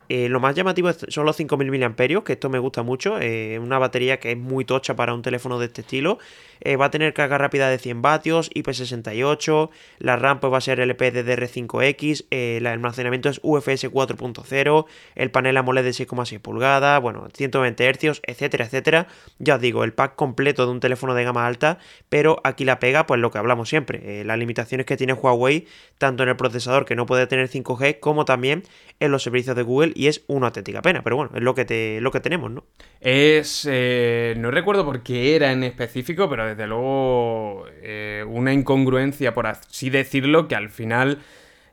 [0.09, 3.21] eh, lo más llamativo son los 5000 mAh, que esto me gusta mucho.
[3.21, 6.19] Eh, una batería que es muy tocha para un teléfono de este estilo.
[6.61, 9.71] Eh, va a tener carga rápida de 100 vatios, IP68.
[9.99, 12.27] La RAM pues, va a ser LPDDR5X.
[12.31, 14.87] el almacenamiento es UFS 4.0.
[15.14, 17.01] El panel AMOLED de 6,6 pulgadas.
[17.01, 19.07] Bueno, 120 Hz, etcétera, etcétera.
[19.38, 21.79] Ya os digo, el pack completo de un teléfono de gama alta.
[22.09, 24.25] Pero aquí la pega, pues lo que hablamos siempre.
[24.25, 25.67] las limitaciones que tiene Huawei,
[25.99, 28.62] tanto en el procesador que no puede tener 5G, como también
[29.01, 31.64] en los servicios de Google y es una auténtica pena, pero bueno, es lo que,
[31.64, 32.64] te, lo que tenemos, ¿no?
[33.01, 39.35] Es, eh, no recuerdo por qué era en específico, pero desde luego eh, una incongruencia,
[39.35, 41.19] por así decirlo, que al final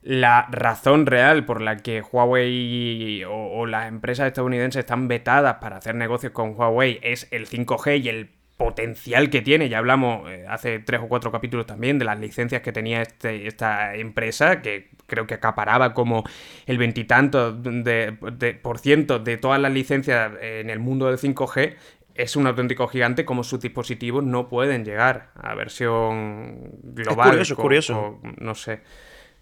[0.02, 5.96] la razón real por la que Huawei o, las empresas estadounidenses están vetadas para hacer
[5.96, 9.70] negocios con Huawei es el 5G y el potencial que tiene.
[9.70, 13.48] Ya hablamos eh, hace tres o cuatro capítulos también de las licencias que tenía este,
[13.48, 16.24] esta empresa, que creo que acaparaba como
[16.68, 18.14] el veintitanto de,
[18.62, 21.76] por ciento de todas las licencias en el mundo del 5G.
[22.22, 27.40] Es un auténtico gigante como sus dispositivos no pueden llegar a versión global.
[27.40, 28.20] Es curioso, curioso.
[28.38, 28.82] no sé.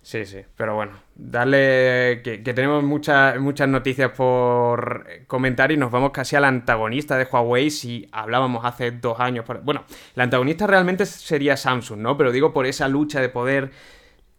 [0.02, 6.12] Sí, sí, pero bueno, darle que, tenemos muchas, muchas noticias por comentar y nos vamos
[6.12, 9.46] casi al antagonista de Huawei si hablábamos hace dos años.
[9.64, 9.84] Bueno,
[10.16, 12.16] el antagonista realmente sería Samsung, ¿no?
[12.16, 13.72] Pero digo por esa lucha de poder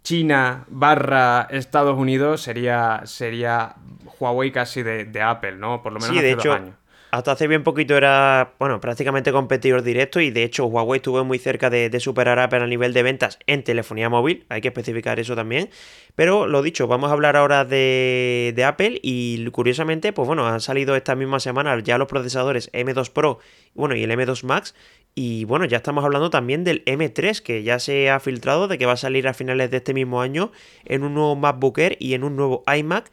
[0.03, 3.75] China barra Estados Unidos sería, sería
[4.19, 5.83] Huawei casi de, Apple, ¿no?
[5.83, 6.80] Por lo menos hace dos años
[7.11, 11.39] hasta hace bien poquito era, bueno, prácticamente competidor directo y de hecho Huawei estuvo muy
[11.39, 15.19] cerca de, superar a Apple a nivel de ventas en telefonía móvil, hay que especificar
[15.19, 15.71] eso también.
[16.15, 20.95] Pero lo dicho, vamos a hablar ahora de, Apple y curiosamente, pues bueno, han salido
[20.97, 23.39] esta misma semana ya los procesadores M2 Pro
[23.75, 24.75] bueno, y el M2 Max
[25.15, 28.87] y bueno, ya estamos hablando también del M3 que ya se ha filtrado de que
[28.87, 30.53] va a salir a finales de este mismo año
[30.85, 33.11] en un nuevo MacBook Air y en un nuevo iMac.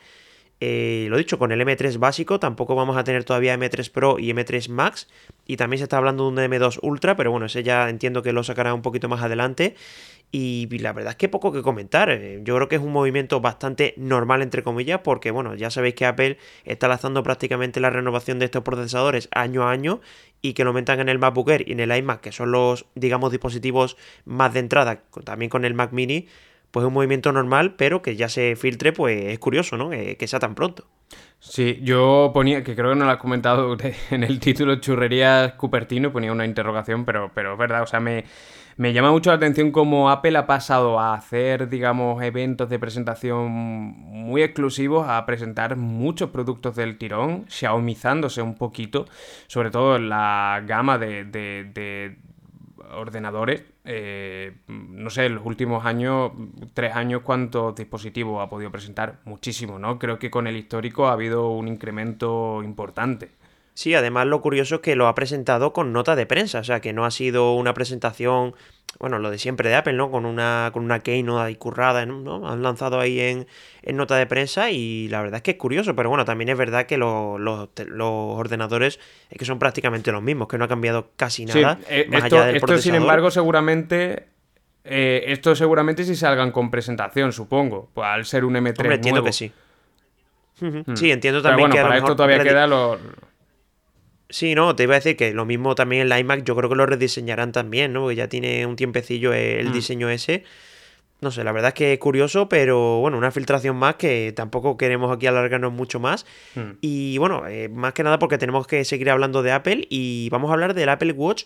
[0.59, 4.29] Eh, lo dicho, con el M3 básico tampoco vamos a tener todavía M3 Pro y
[4.33, 5.07] M3 Max.
[5.45, 8.33] Y también se está hablando de un M2 Ultra, pero bueno, ese ya entiendo que
[8.33, 9.75] lo sacará un poquito más adelante.
[10.29, 12.09] Y la verdad es que poco que comentar.
[12.09, 15.95] Eh, yo creo que es un movimiento bastante normal, entre comillas, porque bueno, ya sabéis
[15.95, 20.01] que Apple está lanzando prácticamente la renovación de estos procesadores año a año
[20.41, 22.85] y que lo metan en el MacBook Air y en el iMac, que son los,
[22.95, 26.27] digamos, dispositivos más de entrada, también con el Mac Mini,
[26.71, 29.89] pues es un movimiento normal, pero que ya se filtre, pues es curioso, ¿no?
[29.89, 30.85] que sea tan pronto.
[31.39, 33.77] Sí, yo ponía, que creo que no lo has comentado
[34.11, 38.25] en el título, Churrerías Cupertino, ponía una interrogación, pero, pero es verdad, o sea, me,
[38.75, 43.51] me llama mucho la atención cómo Apple ha pasado a hacer, digamos, eventos de presentación
[43.51, 49.05] muy exclusivos, a presentar muchos productos del tirón, xiaomizándose un poquito,
[49.45, 52.17] sobre todo en la gama de
[52.91, 56.33] ordenadores eh, no sé, en los últimos años,
[56.73, 59.19] tres años, cuántos dispositivos ha podido presentar.
[59.23, 59.97] Muchísimo, ¿no?
[59.97, 63.29] Creo que con el histórico ha habido un incremento importante.
[63.77, 66.81] Sí, además lo curioso es que lo ha presentado con nota de prensa, o sea,
[66.81, 68.55] que no ha sido una presentación,
[68.97, 70.09] bueno, lo de siempre de Apple, ¿no?
[70.09, 72.49] Con una, con una keynote ahí currada, ¿no?
[72.49, 73.45] Han lanzado ahí en,
[73.95, 76.87] nota de prensa y la verdad es que es curioso, pero bueno, también es verdad
[76.87, 77.39] que los,
[77.99, 81.77] ordenadores es que son prácticamente los mismos, que no ha cambiado casi nada.
[81.87, 84.25] Eh, más esto, allá del esto sin embargo, seguramente
[84.85, 87.91] eh, esto seguramente sí salgan con presentación, supongo.
[87.93, 89.51] Pues al ser un M3 Hombre, entiendo que sí.
[90.59, 90.95] Hmm.
[90.95, 92.97] Sí, entiendo también Pero bueno, para esto todavía queda lo,
[94.29, 96.69] Sí, no, te iba a decir que lo mismo también en la iMac, yo creo
[96.69, 98.01] que lo rediseñarán también, ¿no?
[98.01, 99.73] Porque ya tiene un tiempecillo el mm.
[99.73, 100.43] diseño ese.
[101.19, 104.77] No sé, la verdad es que es curioso, pero bueno, una filtración más que tampoco
[104.77, 106.25] queremos aquí alargarnos mucho más.
[106.55, 106.71] Mm.
[106.81, 110.49] Y bueno, eh, más que nada porque tenemos que seguir hablando de Apple y vamos
[110.51, 111.45] a hablar del Apple Watch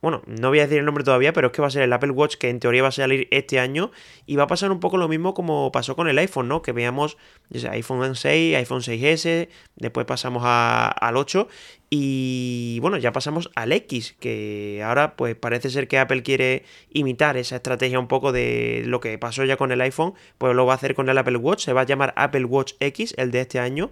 [0.00, 1.92] bueno, no voy a decir el nombre todavía, pero es que va a ser el
[1.92, 3.90] Apple Watch que en teoría va a salir este año
[4.24, 6.62] y va a pasar un poco lo mismo como pasó con el iPhone, ¿no?
[6.62, 7.18] Que veamos
[7.52, 11.48] iPhone 6, iPhone 6S, después pasamos al 8
[11.90, 17.36] y bueno, ya pasamos al X, que ahora pues parece ser que Apple quiere imitar
[17.36, 20.74] esa estrategia un poco de lo que pasó ya con el iPhone, pues lo va
[20.74, 23.40] a hacer con el Apple Watch, se va a llamar Apple Watch X, el de
[23.40, 23.90] este año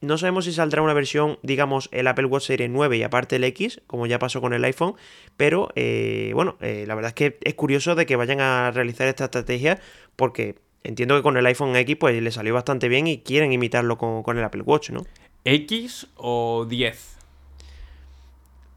[0.00, 3.44] no sabemos si saldrá una versión, digamos, el Apple Watch Series 9 y aparte el
[3.44, 4.94] X, como ya pasó con el iPhone,
[5.36, 9.08] pero eh, bueno, eh, la verdad es que es curioso de que vayan a realizar
[9.08, 9.80] esta estrategia
[10.16, 13.98] porque entiendo que con el iPhone X pues le salió bastante bien y quieren imitarlo
[13.98, 15.04] con, con el Apple Watch, ¿no?
[15.44, 17.17] ¿X o 10?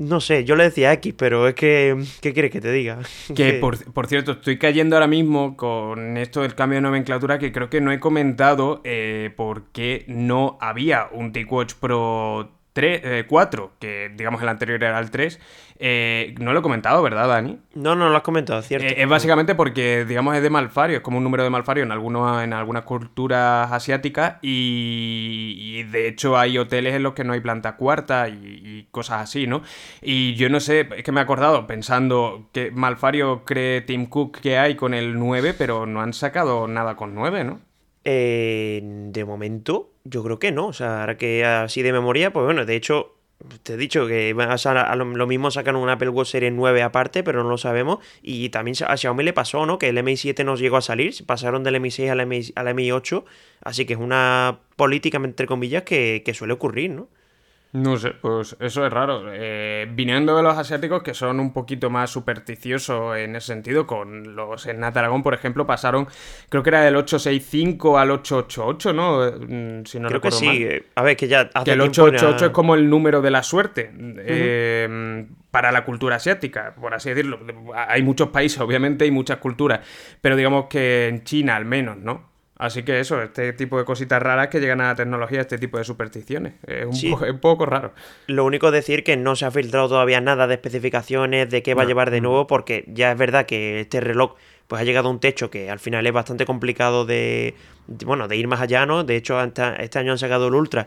[0.01, 1.95] No sé, yo le decía X, pero es que.
[2.21, 2.99] ¿Qué quieres que te diga?
[3.35, 7.69] Que, por, cierto, estoy cayendo ahora mismo con esto del cambio de nomenclatura que creo
[7.69, 13.77] que no he comentado eh, por qué no había un TicWatch Pro 3, 4, eh,
[13.79, 15.39] que digamos el anterior era el 3.
[15.83, 17.59] Eh, no lo he comentado, ¿verdad, Dani?
[17.73, 18.87] No, no lo has comentado, cierto.
[18.87, 21.91] Eh, es básicamente porque, digamos, es de Malfario, es como un número de Malfario en,
[21.91, 27.39] algunos, en algunas culturas asiáticas y, de hecho hay hoteles en los que no hay
[27.39, 29.63] planta cuarta y, cosas así, ¿no?
[30.01, 34.39] Y yo no sé, es que me he acordado pensando que Malfario cree Tim Cook
[34.39, 37.59] que hay con el 9, pero no han sacado nada con 9, ¿no?
[38.03, 40.67] de momento, yo creo que no.
[40.67, 43.15] O sea, ahora que así de memoria, pues bueno, de hecho,
[43.63, 47.43] te he dicho que a, lo, mismo sacan un Apple Watch Series 9 aparte, pero
[47.43, 47.99] no lo sabemos.
[48.21, 49.79] Y también a Xiaomi le pasó, ¿no?
[49.79, 52.75] Que el Mi 7 nos llegó a salir, pasaron del Mi 6 al Mi, al
[52.75, 53.25] Mi 8.
[53.63, 57.09] Así que es una política, entre comillas, que, que suele ocurrir, ¿no?
[57.73, 59.23] No sé, pues eso es raro.
[59.31, 64.35] Eh, viniendo de los asiáticos que son un poquito más supersticiosos en ese sentido, con
[64.35, 66.07] los en Aragón, por ejemplo, pasaron,
[66.49, 69.31] creo que era del 865 al 888, ¿no?
[69.31, 70.67] Mm, si no creo que sí.
[70.95, 75.25] A ver, que ya Que el 888 es como el número de la suerte eh,
[75.49, 77.39] para la cultura asiática, por así decirlo.
[77.73, 79.79] Hay muchos países, obviamente, y muchas culturas,
[80.19, 82.30] pero digamos que en China al menos, ¿no?
[82.61, 85.79] Así que eso, este tipo de cositas raras que llegan a la tecnología, este tipo
[85.79, 86.53] de supersticiones.
[86.67, 87.91] Es un, poco, raro.
[88.27, 91.73] Lo único es decir que no se ha filtrado todavía nada de especificaciones, de qué
[91.73, 94.35] va a llevar de nuevo, porque ya es verdad que este reloj
[94.67, 97.55] pues ha llegado a un techo que al final es bastante complicado de,
[98.05, 99.03] bueno, de ir más allá, ¿no?
[99.03, 100.85] De hecho, este año han sacado el Ultra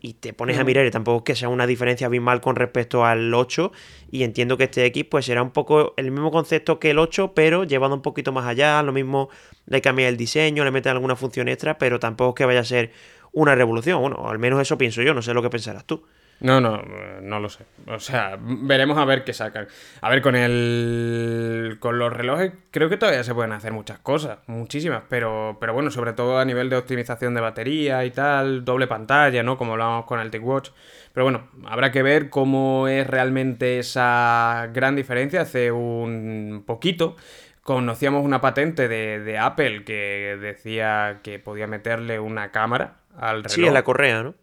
[0.00, 3.04] y te pones a mirar y tampoco es que sea una diferencia abismal con respecto
[3.04, 3.72] al 8
[4.10, 7.32] y entiendo que este X pues será un poco el mismo concepto que el 8
[7.34, 9.28] pero llevado un poquito más allá, lo mismo
[9.66, 12.64] le cambia el diseño, le meten alguna función extra pero tampoco es que vaya a
[12.64, 12.92] ser
[13.32, 16.04] una revolución, bueno, al menos eso pienso yo, no sé lo que pensarás tú.
[16.40, 16.82] No, no,
[17.20, 17.66] no lo sé.
[17.86, 19.68] O sea, veremos a ver qué sacan.
[20.00, 21.76] A ver, con el.
[21.80, 25.90] Con los relojes, creo que todavía se pueden hacer muchas cosas, muchísimas, pero, pero bueno,
[25.90, 29.58] sobre todo a nivel de optimización de batería y tal, doble pantalla, ¿no?
[29.58, 30.70] Como hablábamos con el TicWatch.
[31.12, 35.42] Pero bueno, habrá que ver cómo es realmente esa gran diferencia.
[35.42, 37.16] Hace un poquito
[37.62, 43.52] conocíamos una patente de, de Apple que decía que podía meterle una cámara al reloj.
[43.52, 44.34] Sí, en la correa, ¿no?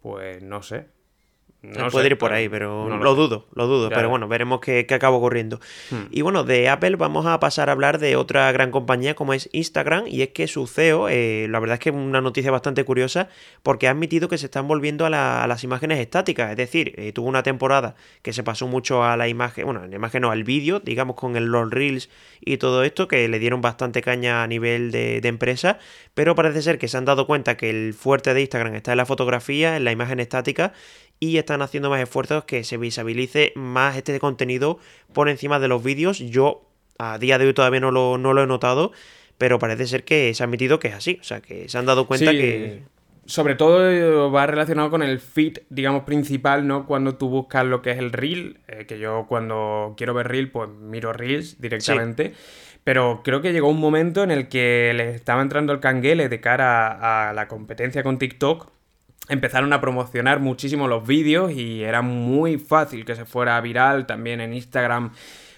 [0.00, 0.86] Pues no sé.
[1.62, 3.90] No puede ir por ahí, pero lo, dudo, lo dudo.
[3.90, 5.60] pero bueno, veremos qué, acaba ocurriendo.
[5.90, 6.04] Hmm.
[6.10, 9.50] Y bueno, de Apple vamos a pasar a hablar de otra gran compañía como es
[9.52, 10.06] Instagram.
[10.06, 13.28] Y es que su CEO, eh, la verdad es que es una noticia bastante curiosa,
[13.62, 16.50] porque ha admitido que se están volviendo a, las imágenes estáticas.
[16.50, 19.90] Es decir, eh, tuvo una temporada que se pasó mucho a la imagen, bueno, en
[19.90, 22.08] la imagen no, al vídeo, digamos con el los Reels
[22.40, 25.78] y todo esto, que le dieron bastante caña a nivel de, de empresa.
[26.14, 28.96] Pero parece ser que se han dado cuenta que el fuerte de Instagram está en
[28.96, 30.72] la fotografía, en la imagen estática
[31.20, 34.78] y están haciendo más esfuerzos que se visibilice más este contenido
[35.12, 36.18] por encima de los vídeos.
[36.18, 36.62] Yo
[36.98, 38.92] a día de hoy todavía no lo, no lo he notado,
[39.36, 41.86] pero parece ser que se ha admitido que es así, o sea, que se han
[41.86, 42.82] dado cuenta que...
[43.26, 46.84] Sobre todo va relacionado con el feed, digamos, principal, ¿no?
[46.84, 50.50] Cuando tú buscas lo que es el reel, eh, que yo cuando quiero ver reel,
[50.50, 52.34] pues miro reels directamente.
[52.82, 56.40] Pero creo que llegó un momento en el que le estaba entrando el canguele de
[56.40, 58.68] cara a la competencia con TikTok
[59.30, 64.40] empezaron a promocionar muchísimo los vídeos y era muy fácil que se fuera viral también
[64.40, 65.12] en Instagram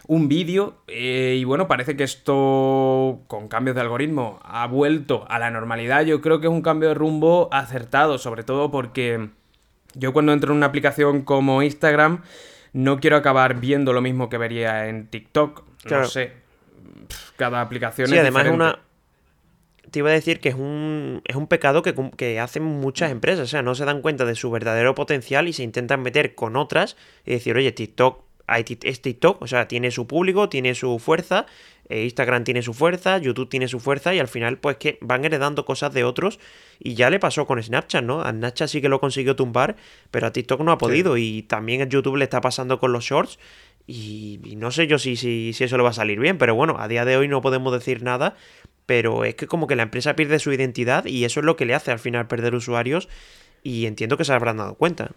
[0.06, 5.38] un vídeo eh, y bueno, parece que esto con cambios de algoritmo ha vuelto a
[5.38, 6.04] la normalidad.
[6.04, 9.30] Yo creo que es un cambio de rumbo acertado, sobre todo porque
[9.94, 12.22] yo cuando entro en una aplicación como Instagram
[12.72, 15.62] no quiero acabar viendo lo mismo que vería en TikTok.
[15.90, 16.32] No sé.
[17.36, 18.78] Cada aplicación sí, además es una
[19.92, 23.44] te iba a decir que es un, es un pecado que, que, hacen muchas empresas.
[23.44, 26.56] O sea, no se dan cuenta de su verdadero potencial y se intentan meter con
[26.56, 28.24] otras y decir, oye, TikTok
[28.58, 31.46] es TikTok, o sea, tiene su público, tiene su fuerza,
[31.88, 35.24] eh, Instagram tiene su fuerza, YouTube tiene su fuerza y al final pues que van
[35.24, 36.38] heredando cosas de otros
[36.78, 38.22] y ya le pasó con Snapchat, ¿no?
[38.22, 39.76] A Snapchat sí que lo consiguió tumbar,
[40.10, 43.04] pero a TikTok no ha podido y también a YouTube le está pasando con los
[43.04, 43.38] shorts
[43.86, 46.76] Y, no sé yo si, si, si eso le va a salir bien, pero bueno,
[46.78, 48.36] a día de hoy no podemos decir nada
[48.86, 51.66] pero es que como que la empresa pierde su identidad y eso es lo que
[51.66, 53.08] le hace al final perder usuarios
[53.62, 55.12] y entiendo que se habrán dado cuenta.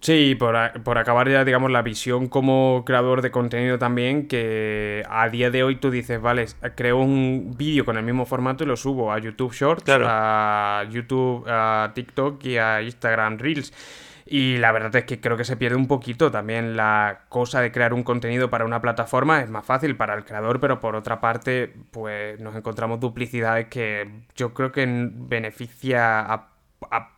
[0.00, 5.28] Sí, por, por, acabar ya, digamos, la visión como creador de contenido también, que a
[5.28, 8.78] día de hoy tú dices, vale, creo un vídeo con el mismo formato y lo
[8.78, 13.74] subo a YouTube Shorts, a YouTube, a TikTok y a Instagram Reels.
[14.32, 17.72] Y la verdad es que creo que se pierde un poquito también la cosa de
[17.72, 19.42] crear un contenido para una plataforma.
[19.42, 24.08] Es más fácil para el creador, pero por otra parte, pues nos encontramos duplicidades que
[24.36, 26.48] yo creo que beneficia a,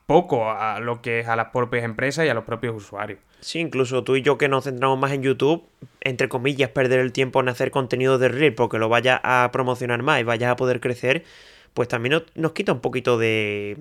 [0.06, 3.18] poco a lo que es a las propias empresas y a los propios usuarios.
[3.40, 5.64] Sí, incluso tú y yo que nos centramos más en YouTube,
[6.00, 10.02] entre comillas, perder el tiempo en hacer contenido de Reel porque lo vaya a promocionar
[10.02, 11.24] más y vayas a poder crecer,
[11.74, 13.76] pues también nos, quita un poquito de,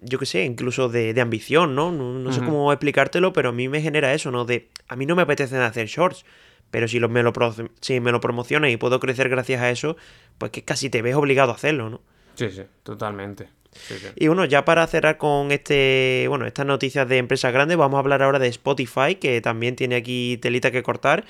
[0.00, 1.92] yo qué sé, incluso de, ambición, ¿no?
[1.92, 4.44] No, sé cómo explicártelo, pero a mí me genera eso, ¿no?
[4.44, 6.24] De, a mí no me apetece hacer shorts,
[6.70, 7.32] pero si, lo, me, lo,
[7.80, 9.96] si me lo promocionas y puedo crecer gracias a eso,
[10.38, 12.00] pues que casi te ves obligado a hacerlo, ¿no?
[12.34, 13.48] Sí, sí, totalmente.
[14.16, 18.00] Y bueno, ya para cerrar con este, bueno, estas noticias de empresas grandes, vamos a
[18.00, 21.24] hablar ahora de Spotify, que también tiene aquí telita que cortar.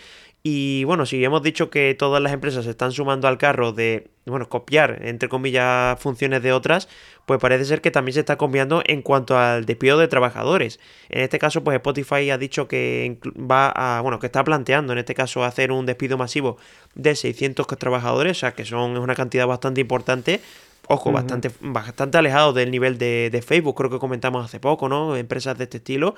[0.49, 4.07] Y bueno, si hemos dicho que todas las empresas se están sumando al carro de,
[4.26, 6.88] bueno, copiar, entre comillas, funciones de otras,
[7.26, 10.78] pues parece ser que también se está cambiando en cuanto al despido de trabajadores.
[11.09, 15.01] En este caso, pues Spotify ha dicho que va a, bueno, que está planteando en
[15.01, 16.59] este caso hacer un despido masivo
[16.94, 20.40] de 600 trabajadores, o sea que son una cantidad bastante importante
[20.89, 25.16] Ojo, bastante, bastante alejado del nivel de, Facebook, creo que comentamos hace poco, ¿no?
[25.16, 26.14] Empresas de este estilo.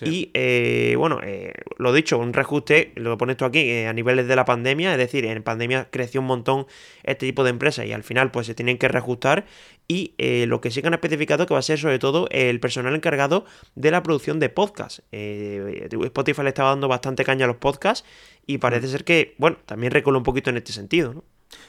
[0.00, 4.28] Y eh, bueno, eh, lo dicho, un reajuste, lo pones tú aquí, eh, a niveles
[4.28, 6.66] de la pandemia, es decir, en pandemia creció un montón
[7.02, 9.46] este tipo de empresas y al final pues se tienen que reajustar.
[9.90, 10.14] Y
[10.46, 13.46] lo que sí que han especificado que va a ser sobre todo el personal encargado
[13.74, 15.02] de la producción de podcasts.
[15.10, 18.06] Spotify le estaba dando bastante caña a los podcasts
[18.46, 21.24] y parece ser que, bueno, también recuela un poquito en este sentido, ¿no?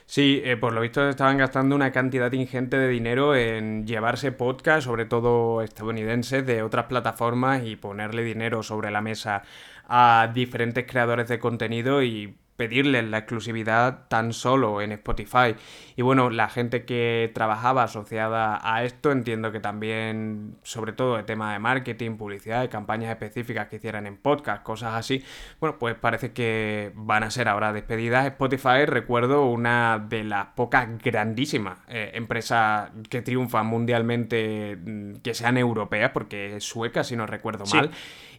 [0.10, 4.86] Sí, eh, por lo visto estaban gastando una cantidad ingente de dinero en llevarse podcast,
[4.86, 9.44] sobre todo estadounidenses, de otras plataformas y ponerle dinero sobre la mesa
[9.88, 15.56] a diferentes creadores de contenido y pedirles la exclusividad tan solo en Spotify.
[15.96, 21.24] Y bueno, la gente que trabajaba asociada a esto, entiendo que también, sobre todo el
[21.24, 25.24] tema de marketing, publicidad, de campañas específicas que hicieran en podcast, cosas así,
[25.62, 28.26] bueno, pues parece que van a ser ahora despedidas.
[28.26, 35.58] Spotify, recuerdo, una de las pocas grandísimas eh, empresas que triunfan mundialmente, mm, que sean
[35.58, 37.92] europeas, porque es sueca, si no recuerdo mal.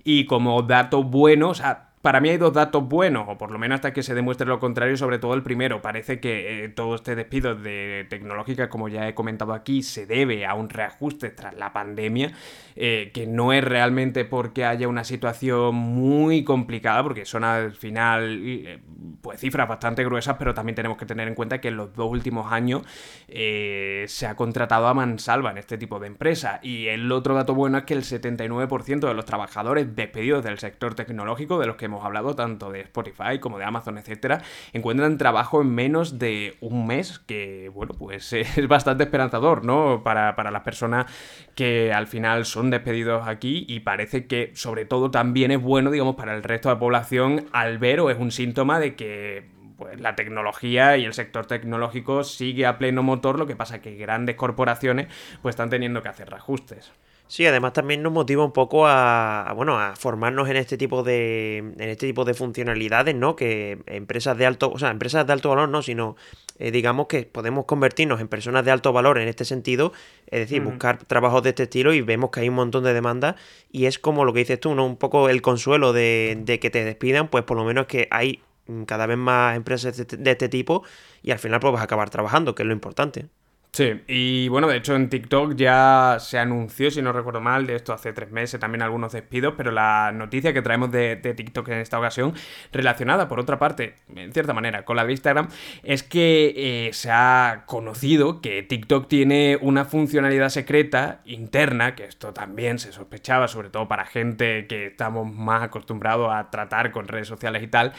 [0.05, 3.59] Y como dato bueno, o sea, para mí hay dos datos buenos, o por lo
[3.59, 5.83] menos hasta que se demuestre lo contrario, sobre todo el primero.
[5.83, 10.47] Parece que eh, todo este despido de tecnológica, como ya he comentado aquí, se debe
[10.47, 12.33] a un reajuste tras la pandemia,
[12.75, 18.41] eh, que no es realmente porque haya una situación muy complicada, porque son al final
[18.45, 18.79] eh,
[19.21, 22.11] pues cifras bastante gruesas, pero también tenemos que tener en cuenta que en los dos
[22.11, 22.83] últimos años
[23.29, 26.61] se ha contratado a mansalva en este tipo de empresas.
[26.63, 30.95] Y el otro dato bueno es que el 79% de los trabajadores despedidos del sector
[30.95, 35.61] tecnológico, de los que hemos hablado, tanto de Spotify como de Amazon, etcétera, encuentran trabajo
[35.61, 40.03] en menos de un mes, que, bueno, pues es bastante esperanzador, ¿no?
[40.03, 41.07] Para, las personas
[41.55, 46.17] que al final son despedidos aquí y parece que, sobre todo, también es bueno, digamos,
[46.17, 49.99] para el resto de la población al ver o es un síntoma de que pues
[49.99, 54.37] la tecnología y el sector tecnológico sigue a pleno motor, lo que pasa que grandes
[54.37, 55.09] corporaciones
[55.41, 56.93] pues están teniendo que hacer reajustes.
[57.31, 61.59] Sí, además también nos motiva un poco a, bueno, a formarnos en este tipo de
[61.59, 63.37] en este tipo de funcionalidades, ¿no?
[63.37, 66.17] Que empresas de alto, o sea, empresas de alto valor no, sino
[66.59, 69.93] eh, digamos que podemos convertirnos en personas de alto valor en este sentido,
[70.27, 73.37] es decir, buscar trabajos de este estilo y vemos que hay un montón de demandas
[73.71, 74.85] y es como lo que dices tú, ¿no?
[74.85, 78.43] Un poco el consuelo de, de que te despidan, pues por lo menos que hay
[78.87, 80.83] cada vez más empresas de este, de este tipo
[81.23, 83.29] y al final pues vas a acabar trabajando, que es lo importante.
[83.73, 87.77] Sí, y bueno, de hecho en TikTok ya se anunció, si no recuerdo mal, de
[87.77, 91.79] esto hace tres meses también algunos despidos, pero la noticia que traemos de, TikTok en
[91.79, 92.35] esta ocasión,
[92.73, 95.49] relacionada por otra parte, en cierta manera, con la de Instagram,
[95.85, 102.33] es que eh, se ha conocido que TikTok tiene una funcionalidad secreta interna, que esto
[102.33, 107.29] también se sospechaba, sobre todo para gente que estamos más acostumbrados a tratar con redes
[107.29, 107.93] sociales y tal,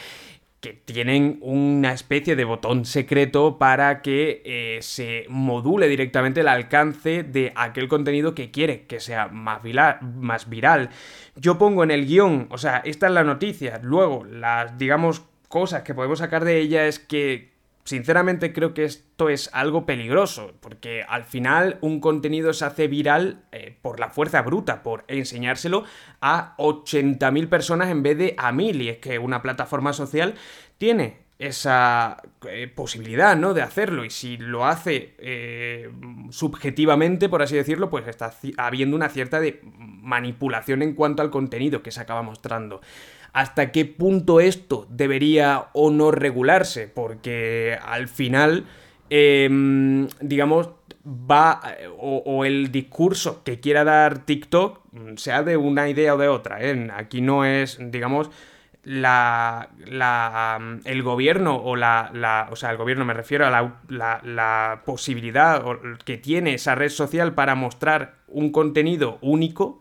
[0.62, 7.24] que tienen una especie de botón secreto para que eh, se module directamente el alcance
[7.24, 9.60] de aquel contenido que quiere que sea más,
[10.00, 10.90] más viral.
[11.34, 15.82] Yo pongo en el guion, o sea, esta es la noticia, luego las, digamos, cosas
[15.82, 17.51] que podemos sacar de ella es que
[17.84, 23.44] sinceramente creo que esto es algo peligroso, porque al final un contenido se hace viral
[23.52, 25.84] eh, por la fuerza bruta, por enseñárselo
[26.20, 30.34] a 80.000 personas en vez de a 1.000, y es que una plataforma social
[30.78, 33.52] tiene esa eh, posibilidad, ¿no?
[33.52, 34.04] De hacerlo.
[34.04, 35.90] Y si lo hace eh,
[36.30, 41.82] subjetivamente, por así decirlo, pues está habiendo una cierta de manipulación en cuanto al contenido
[41.82, 42.80] que se acaba mostrando.
[43.32, 46.88] ¿Hasta qué punto esto debería o no regularse?
[46.88, 48.66] Porque al final,
[49.08, 50.70] em, digamos,
[51.04, 51.60] va
[51.98, 54.80] o, el discurso que quiera dar TikTok,
[55.16, 56.62] sea de una idea o de otra.
[56.62, 56.88] ¿eh?
[56.94, 58.30] Aquí no es, digamos,
[58.84, 64.20] la, la, el gobierno o la, la, O sea, el gobierno me refiero a la,
[64.24, 65.62] la, posibilidad
[66.04, 69.80] que tiene esa red social para mostrar un contenido único.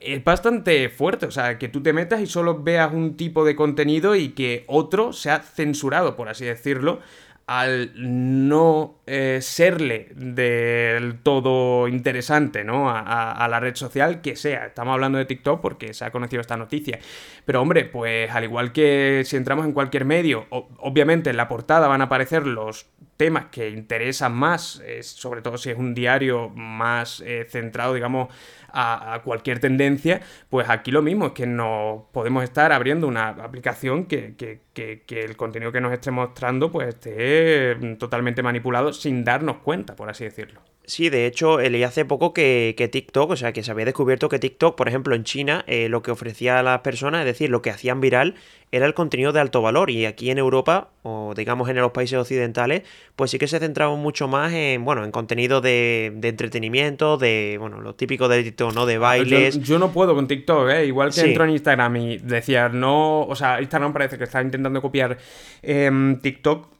[0.00, 3.56] Es bastante fuerte, o sea, que tú te metas y solo veas un tipo de
[3.56, 7.00] contenido y que otro sea censurado, por así decirlo,
[7.46, 12.88] al no eh, serle del todo interesante ¿no?
[12.88, 14.66] A, la red social que sea.
[14.66, 16.98] Estamos hablando de TikTok porque se ha conocido esta noticia.
[17.44, 21.88] Pero hombre, pues al igual que si entramos en cualquier medio, obviamente en la portada
[21.88, 22.86] van a aparecer los
[23.22, 28.34] temas que interesan más, sobre todo si es un diario más eh, centrado, digamos,
[28.72, 34.06] a, cualquier tendencia, pues aquí lo mismo, es que no podemos estar abriendo una aplicación
[34.06, 34.34] que,
[34.74, 40.24] el contenido que nos esté mostrando pues esté totalmente manipulado sin darnos cuenta, por así
[40.24, 40.71] decirlo.
[40.92, 44.38] Sí, de hecho, leí hace poco que, TikTok, o sea, que se había descubierto que
[44.38, 47.62] TikTok, por ejemplo, en China, eh, lo que ofrecía a las personas, es decir, lo
[47.62, 48.34] que hacían viral,
[48.72, 49.88] era el contenido de alto valor.
[49.88, 52.82] Y aquí en Europa, o digamos en los países occidentales,
[53.16, 57.80] pues sí que se centraba mucho más en, bueno, en contenido de, entretenimiento, de, bueno,
[57.80, 58.84] lo típico de TikTok, ¿no?
[58.84, 59.62] De bailes.
[59.62, 60.84] Yo, no puedo con TikTok, ¿eh?
[60.84, 64.82] Igual que entro en Instagram y decía, no, o sea, Instagram parece que está intentando
[64.82, 65.16] copiar
[65.62, 66.71] em, TikTok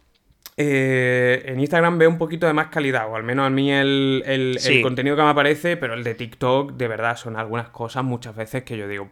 [0.64, 4.58] eh, en Instagram veo un poquito de más calidad, o al menos a mí el,
[4.82, 8.62] contenido que me aparece, pero el de TikTok, de verdad, son algunas cosas muchas veces
[8.64, 9.10] que yo digo,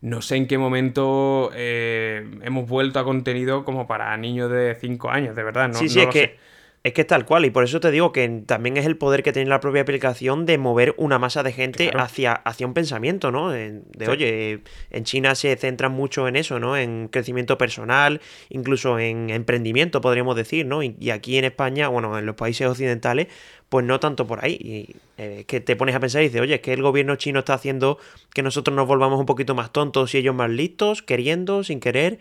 [0.00, 5.10] no sé en qué momento eh, hemos vuelto a contenido como para niños de 5
[5.10, 6.51] años, de verdad, no, sí, sí, es que...
[6.84, 9.22] Es que es tal cual, y por eso te digo que también es el poder
[9.22, 13.30] que tiene la propia aplicación de mover una masa de gente hacia, hacia un pensamiento,
[13.30, 13.50] ¿no?
[13.50, 16.76] De, oye, en China se centran mucho en eso, ¿no?
[16.76, 20.82] En crecimiento personal, incluso en emprendimiento, podríamos decir, ¿no?
[20.82, 23.28] Y, aquí en España, bueno, en los países occidentales,
[23.68, 24.58] pues no tanto por ahí.
[24.60, 27.38] Y eh, que te pones a pensar y dices, oye, es que el gobierno chino
[27.38, 27.98] está haciendo
[28.34, 32.18] que nosotros nos volvamos un poquito más tontos y ellos más listos, queriendo, sin querer.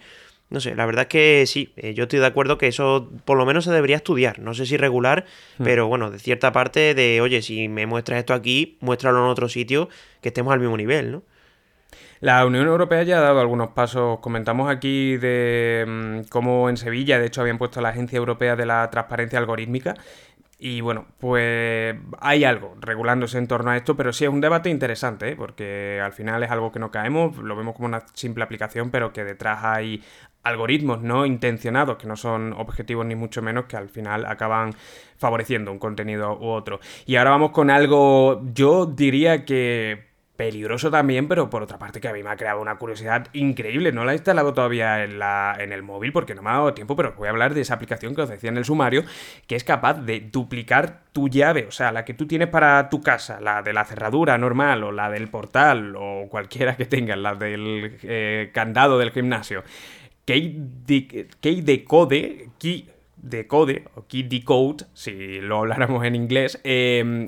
[0.51, 3.37] No sé, la verdad es que sí, eh, yo estoy de acuerdo que eso por
[3.37, 4.39] lo menos se debería estudiar.
[4.39, 5.25] No sé si regular,
[5.57, 5.63] hmm.
[5.63, 9.47] pero bueno, de cierta parte de, oye, si me muestras esto aquí, muéstralo en otro
[9.47, 9.87] sitio,
[10.21, 11.23] que estemos al mismo nivel, ¿no?
[12.19, 14.19] La Unión Europea ya ha dado algunos pasos.
[14.19, 18.65] Comentamos aquí de mm, cómo en Sevilla, de hecho, habían puesto la Agencia Europea de
[18.65, 19.95] la Transparencia Algorítmica
[20.63, 24.69] y bueno, pues hay algo regulándose en torno a esto, pero sí es un debate
[24.69, 25.35] interesante, ¿eh?
[25.35, 29.11] porque al final es algo que no caemos, lo vemos como una simple aplicación, pero
[29.11, 30.03] que detrás hay
[30.43, 34.73] algoritmos no intencionados, que no son objetivos ni mucho menos, que al final acaban
[35.17, 36.79] favoreciendo un contenido u otro.
[37.05, 40.11] Y ahora vamos con algo, yo diría que
[40.41, 43.91] peligroso también, pero por otra parte que a mí me ha creado una curiosidad increíble.
[43.91, 46.73] No la he instalado todavía en, la, en el móvil porque no me ha dado
[46.73, 49.03] tiempo, pero voy a hablar de esa aplicación que os decía en el sumario,
[49.45, 53.01] que es capaz de duplicar tu llave, o sea, la que tú tienes para tu
[53.01, 57.35] casa, la de la cerradura normal o la del portal o cualquiera que tengas, la
[57.35, 59.63] del eh, candado del gimnasio.
[60.25, 62.85] Key, Decode, Key
[63.21, 67.27] decode, o key decode, si lo habláramos en inglés, eh,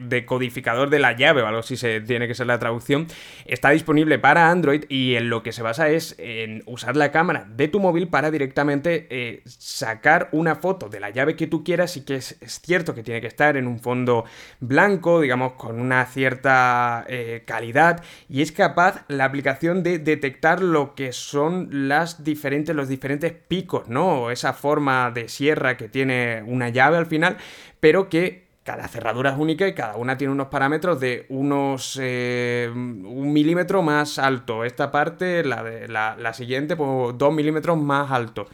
[0.00, 3.06] decodificador de, la llave o algo así se tiene que ser la traducción,
[3.44, 7.46] está disponible para Android y en lo que se basa es en usar la cámara
[7.48, 11.96] de tu móvil para directamente eh, sacar una foto de la llave que tú quieras
[11.96, 14.24] y que es, cierto que tiene que estar en un fondo
[14.60, 20.94] blanco, digamos, con una cierta eh, calidad y es capaz la aplicación de detectar lo
[20.94, 24.30] que son las diferentes, los diferentes picos, ¿no?
[24.30, 27.38] Esa forma de sierra que tiene una llave al final,
[27.80, 32.70] pero que cada cerradura es única y cada una tiene unos parámetros de unos eh,
[32.72, 34.64] un milímetro más alto.
[34.64, 38.46] Esta parte, la, de, la, siguiente, pues dos milímetros más alto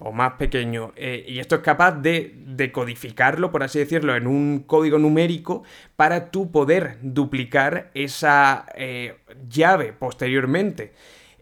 [0.00, 0.92] o más pequeño.
[0.96, 5.64] Eh, y esto es capaz de decodificarlo, por así decirlo, en un código numérico
[5.96, 9.16] para tú poder duplicar esa eh,
[9.48, 10.92] llave posteriormente.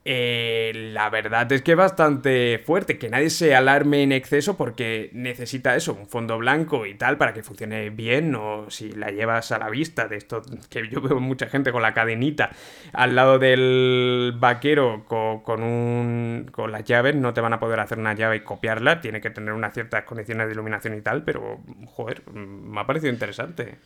[0.04, 5.10] Eh, la verdad es que es bastante fuerte, que nadie se alarme en exceso porque
[5.12, 9.52] necesita eso, un fondo blanco y tal para que funcione bien o si la llevas
[9.52, 12.50] a la vista de esto, que yo veo mucha gente con la cadenita
[12.92, 17.98] al lado del vaquero con, un, con las llaves, no te van a poder hacer
[17.98, 21.60] una llave y copiarla, tiene que tener unas ciertas condiciones de iluminación y tal, pero
[21.86, 23.78] joder, me ha parecido interesante.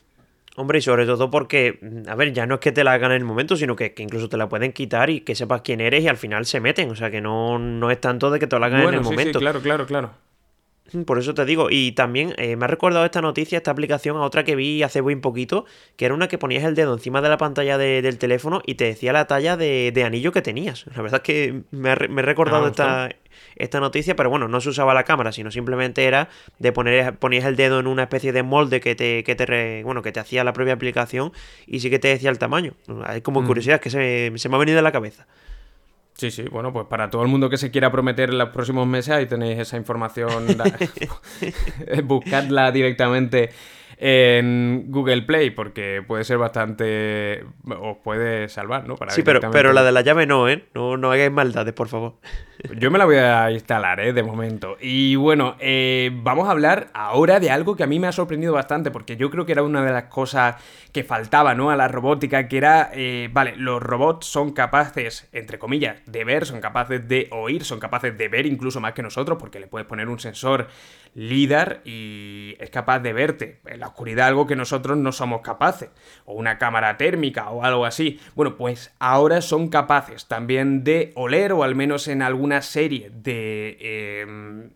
[0.57, 1.79] Hombre, y sobre todo porque,
[2.09, 4.29] a ver, ya no es que te la hagan en el momento, sino que, incluso
[4.29, 6.91] te la pueden quitar y que sepas quién eres y al final se meten.
[6.91, 9.39] O sea, que no, no es tanto de que te la hagan en el momento.
[9.39, 10.11] Sí, claro, claro, claro.
[10.93, 14.17] Mm, por eso te digo, y también eh, me ha recordado esta noticia, esta aplicación,
[14.17, 15.65] a otra que vi hace muy poquito,
[15.97, 18.85] que era una que ponías el dedo encima de la pantalla del teléfono y te
[18.85, 20.87] decía la talla de, anillo que tenías.
[20.95, 23.09] La verdad es que me, he recordado ah, esta,
[23.57, 26.29] esta noticia, pero bueno, no se usaba la cámara, sino simplemente era
[26.59, 30.03] de poner, ponías el dedo en una especie de molde que te, que te, bueno,
[30.03, 31.33] que te hacía la propia aplicación
[31.67, 32.75] y sí que te decía el tamaño.
[33.05, 33.47] Hay como mm.
[33.47, 35.27] curiosidad que se, se me ha venido a la cabeza.
[36.17, 38.87] Sí, sí, bueno, pues para todo el mundo que se quiera prometer en los próximos
[38.87, 40.47] meses, ahí tenéis esa información.
[42.05, 43.51] Buscadla directamente
[43.99, 47.45] en Google Play porque puede ser bastante...
[47.65, 48.97] os puede salvar, ¿no?
[48.97, 50.65] Para sí, pero, pero la de la llave no, ¿eh?
[50.75, 52.15] No, no hagáis maldades, por favor.
[52.79, 54.13] Yo me la voy a instalar, ¿eh?
[54.13, 54.77] De momento.
[54.81, 58.53] Y bueno, eh, vamos a hablar ahora de algo que a mí me ha sorprendido
[58.53, 60.57] bastante porque yo creo que era una de las cosas
[60.93, 61.71] que faltaba, ¿no?
[61.71, 66.47] A la robótica, que era, eh, vale, los robots son capaces, entre comillas, de ver,
[66.47, 69.87] son capaces de oír, son capaces de ver incluso más que nosotros porque le puedes
[69.87, 70.69] poner un sensor
[71.17, 75.89] LIDAR y es capaz de verte en la oscuridad, algo que nosotros no somos capaces,
[76.27, 78.21] o una cámara térmica o algo así.
[78.35, 84.21] Bueno, pues ahora son capaces también de oler, o al menos en alguna serie de,
[84.21, 84.71] em,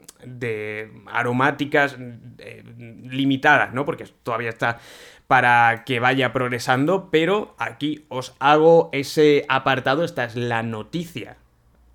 [1.07, 1.99] aromáticas
[2.39, 2.65] eh,
[3.03, 3.85] limitadas, ¿no?
[3.85, 4.79] Porque todavía está
[5.27, 11.37] para que vaya progresando, pero aquí os hago ese apartado, esta es la noticia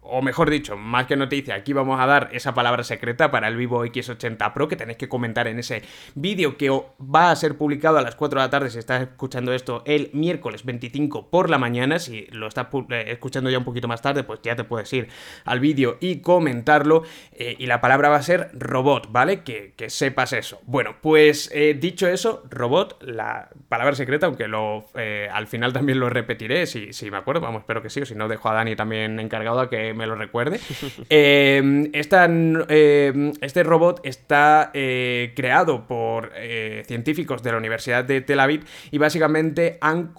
[0.07, 3.55] o mejor dicho, más que noticia, aquí vamos a dar esa palabra secreta para el
[3.55, 5.83] Vivo X80 Pro que tenéis que comentar en ese
[6.15, 9.53] vídeo que va a ser publicado a las 4 de la tarde si estás escuchando
[9.53, 11.99] esto el miércoles 25 por la mañana.
[11.99, 15.07] Si lo estás eh, escuchando ya un poquito más tarde, pues ya te puedes ir
[15.43, 17.03] al vídeo y comentarlo.
[17.31, 19.43] Eh, y la palabra va a ser robot, ¿vale?
[19.43, 20.59] Que, sepas eso.
[20.65, 24.85] Bueno, pues eh, dicho eso, robot, la palabra secreta, aunque lo
[25.31, 28.15] al final también lo repetiré, si, si me acuerdo, vamos, espero que sí, o si
[28.15, 30.59] no dejo a Dani también encargado a que me lo recuerde.
[31.09, 38.39] Em, em, este robot está eh, creado por eh, científicos de la Universidad de Tel
[38.39, 40.11] Aviv y básicamente han,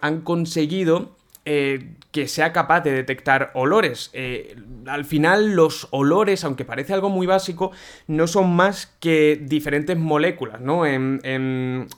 [0.00, 4.12] han conseguido eh, que sea capaz de detectar olores.
[4.86, 7.72] al final los olores, aunque parece algo muy básico,
[8.06, 10.86] no son más que diferentes moléculas, ¿no?
[10.86, 11.88] En,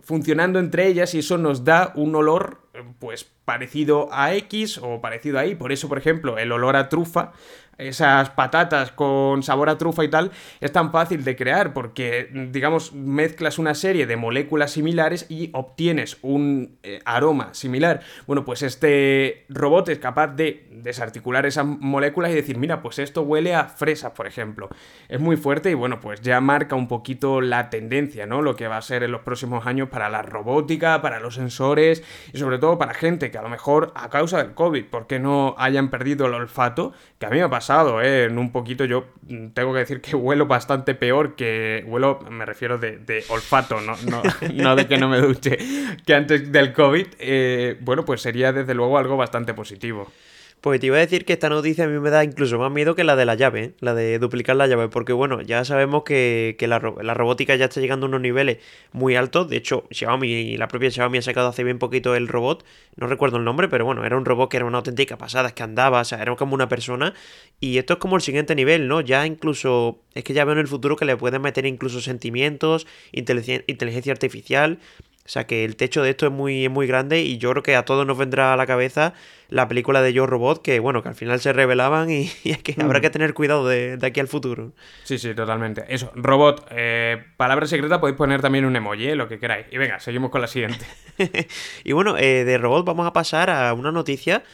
[0.00, 2.62] funcionando entre ellas y eso nos da un olor,
[3.00, 5.54] pues parecido a X o parecido a Y.
[5.54, 7.32] Por eso, por ejemplo, el olor a trufa
[7.78, 12.92] esas patatas con sabor a trufa y tal, es tan fácil de crear porque, digamos,
[12.92, 18.00] mezclas una serie de moléculas similares y obtienes un eh, aroma similar.
[18.26, 23.22] Bueno, pues este robot es capaz de desarticular esas moléculas y decir, mira, pues esto
[23.22, 24.68] huele a fresa, por ejemplo.
[25.08, 28.42] Es muy fuerte y bueno, pues ya marca un poquito la tendencia, ¿no?
[28.42, 32.02] Lo que va a ser en los próximos años para la robótica, para los sensores
[32.32, 35.54] y sobre todo para gente que a lo mejor a causa del COVID, porque no
[35.58, 38.26] hayan perdido el olfato, que a mí me ha pasado ¿eh?
[38.26, 39.06] En un poquito yo
[39.52, 41.84] tengo que decir que huelo bastante peor que...
[41.86, 43.96] Huelo, me refiero de, olfato, ¿no?
[44.54, 45.58] No, de que no me duche,
[46.06, 47.06] que antes del COVID.
[47.18, 50.12] Eh, bueno, pues sería desde luego algo bastante positivo.
[50.60, 52.96] Pues te iba a decir que esta noticia a mí me da incluso más miedo
[52.96, 53.74] que la de la llave, ¿eh?
[53.80, 58.06] la de duplicar la llave, porque bueno, ya sabemos que, la, robótica ya está llegando
[58.06, 58.58] a unos niveles
[58.92, 59.48] muy altos.
[59.48, 62.64] De hecho, Xiaomi, la propia Xiaomi ha sacado hace bien poquito el robot,
[62.96, 65.54] no recuerdo el nombre, pero bueno, era un robot que era una auténtica pasada, es
[65.54, 67.14] que andaba, o sea, era como una persona.
[67.60, 69.00] Y esto es como el siguiente nivel, ¿no?
[69.02, 72.86] Ya incluso, es que ya veo en el futuro que le pueden meter incluso sentimientos,
[73.12, 74.80] inteligencia artificial.
[75.26, 77.74] O sea que el techo de esto es muy, muy grande y yo creo que
[77.74, 79.12] a todos nos vendrá a la cabeza
[79.48, 82.80] la película de Yo Robot, que bueno, que al final se revelaban y, es que
[82.80, 84.72] habrá que tener cuidado de, aquí al futuro.
[85.02, 85.84] Sí, sí, totalmente.
[85.88, 89.66] Eso, robot, eh, palabra secreta, podéis poner también un emoji, eh, lo que queráis.
[89.70, 90.86] Y venga, seguimos con la siguiente.
[91.84, 94.44] y bueno, eh, de robot vamos a pasar a una noticia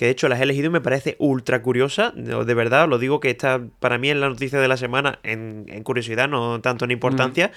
[0.00, 2.10] que de hecho las he elegido y me parece ultra curiosa.
[2.16, 5.66] De verdad, lo digo que esta para mí es la noticia de la semana en,
[5.82, 7.52] curiosidad, no tanto en importancia.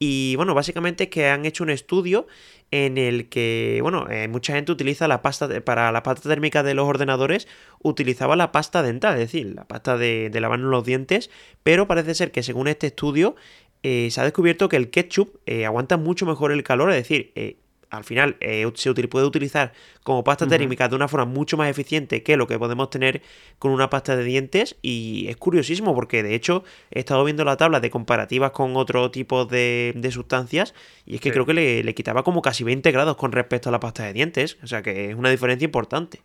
[0.00, 2.26] Y bueno, básicamente es que han hecho un estudio
[2.72, 6.74] en el que, bueno, eh, mucha gente utiliza la pasta, para la pasta térmica de
[6.74, 7.46] los ordenadores,
[7.80, 11.30] utilizaba la pasta dental, es decir, la pasta de, de lavarnos los dientes,
[11.62, 13.36] pero parece ser que según este estudio
[13.84, 17.30] eh, se ha descubierto que el ketchup eh, aguanta mucho mejor el calor, es decir,
[17.96, 19.72] al final eh, se puede utilizar
[20.02, 23.22] como pasta térmica de una forma mucho más eficiente que lo que podemos tener
[23.58, 24.76] con una pasta de dientes.
[24.82, 29.10] Y es curiosísimo porque de hecho he estado viendo la tabla de comparativas con otro
[29.10, 30.74] tipo de, sustancias
[31.06, 33.72] y es que creo que le, le quitaba como casi 20 grados con respecto a
[33.72, 36.22] la pasta de dientes, o sea que es una diferencia importante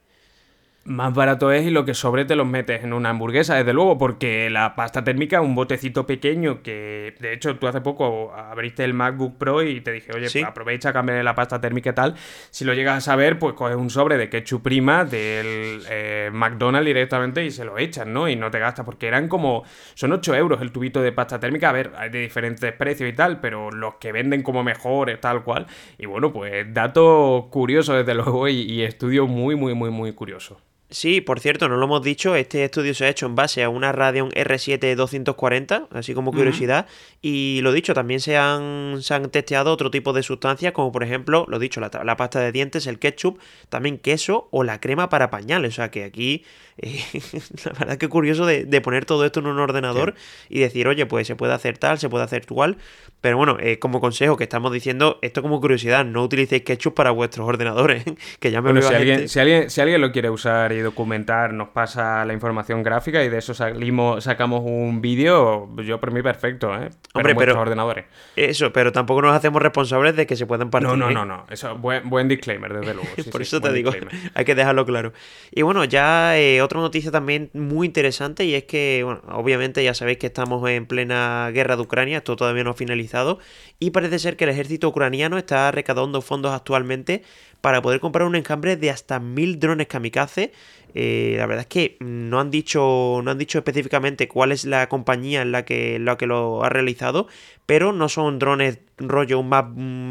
[0.86, 3.98] más barato es y lo que sobre te los metes en una hamburguesa, desde luego,
[3.98, 8.94] porque la pasta térmica, un botecito pequeño que, de hecho, tú hace poco abriste el
[8.94, 12.16] MacBook Pro y te dije, oye, aprovecha, cambia la pasta térmica y tal.
[12.50, 16.88] Si lo llegas a saber, pues coges un sobre de ketchup prima del eh, McDonald's
[16.88, 18.28] directamente y se lo echas, ¿no?
[18.28, 19.64] Y no te gastas, porque eran como,
[19.94, 23.14] son 8 euros el tubito de pasta térmica, a ver, hay de diferentes precios y
[23.14, 25.68] tal, pero los que venden como mejores, tal cual.
[25.98, 30.60] Y bueno, pues dato curioso, desde luego, y, y estudio muy, muy, muy, muy curioso.
[30.92, 33.70] Sí, por cierto, no lo hemos dicho, este estudio se ha hecho en base a
[33.70, 36.88] una Radeon R7 240, así como curiosidad,
[37.22, 41.04] y lo dicho, también se han, se han testeado otro tipo de sustancias, como por
[41.04, 45.10] ejemplo, lo dicho, la, la pasta de dientes, el ketchup, también queso o la crema
[45.10, 46.44] para pañales, o sea que aquí
[47.66, 50.16] la verdad que curioso de, poner todo esto en un ordenador
[50.48, 52.78] y decir, oye, pues se puede hacer tal, se puede hacer igual.
[53.22, 57.12] Pero bueno, eh, como consejo que estamos diciendo, esto como curiosidad, no utilicéis ketchup para
[57.12, 58.06] vuestros ordenadores,
[58.40, 61.54] que ya me bueno, si, alguien, si, alguien, si alguien lo quiere usar y documentar,
[61.54, 66.22] nos pasa la información gráfica y de eso salimos, sacamos un vídeo, yo por mí
[66.22, 66.90] perfecto, ¿eh?
[67.14, 68.06] Hombre, pero, ordenadores.
[68.36, 70.90] Eso, pero tampoco nos hacemos responsables de que se puedan partir.
[70.90, 71.46] No, no, no, no.
[71.50, 73.10] Eso, buen, buen disclaimer, desde luego.
[73.32, 73.92] por eso te digo,
[74.34, 75.14] hay que dejarlo claro.
[75.52, 79.94] Y bueno, ya eh, otra noticia también muy interesante y es que, bueno, obviamente ya
[79.94, 83.40] sabéis que estamos en plena guerra de Ucrania, esto todavía no ha finalizado
[83.80, 87.24] y parece ser que el ejército ucraniano está recaudando fondos actualmente
[87.62, 90.52] para poder comprar un encambre de hasta mil drones kamikaze.
[90.96, 94.90] Eh, la verdad es que no han dicho no han dicho específicamente cuál es la
[94.90, 97.28] compañía en la que, la que lo ha realizado,
[97.66, 99.50] pero no son drones rollo un,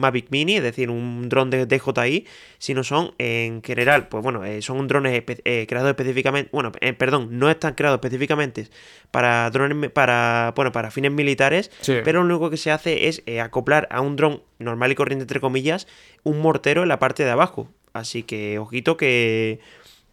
[0.00, 2.26] Mavic Mini, es decir, un dron de DJI,
[2.58, 7.50] sino son en general, pues bueno, eh, son drones eh, creados específicamente, bueno, perdón, no
[7.50, 8.68] están creados específicamente
[9.10, 11.70] para drones para bueno, para fines militares,
[12.04, 15.40] pero lo único que se hace es acoplar a un dron normal y corriente entre
[15.40, 15.86] comillas
[16.22, 17.68] un mortero en la parte de abajo.
[17.92, 19.60] Así que ojito que,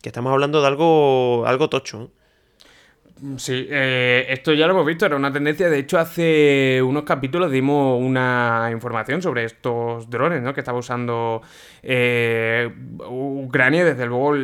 [0.05, 2.11] que estamos hablando de algo algo tocho.
[3.37, 5.67] Sí, eh, esto ya lo hemos visto, era una tendencia.
[5.67, 10.53] De hecho, hace unos capítulos dimos una información sobre estos drones ¿no?
[10.53, 11.41] que estaba usando
[11.81, 12.69] eh,
[13.09, 13.83] Ucrania.
[13.83, 14.35] Desde luego,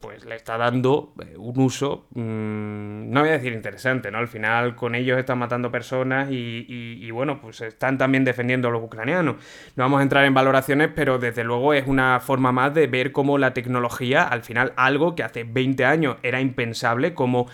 [0.00, 4.18] pues le está dando eh, un uso, mm, no voy a decir interesante, ¿no?
[4.18, 8.70] Al final con ellos están matando personas y, y, bueno, pues están también defendiendo a
[8.70, 9.36] los ucranianos.
[9.76, 13.12] No vamos a entrar en valoraciones, pero desde luego es una forma más de ver
[13.12, 17.46] cómo la tecnología, al final algo que hace 20 años era impensable, como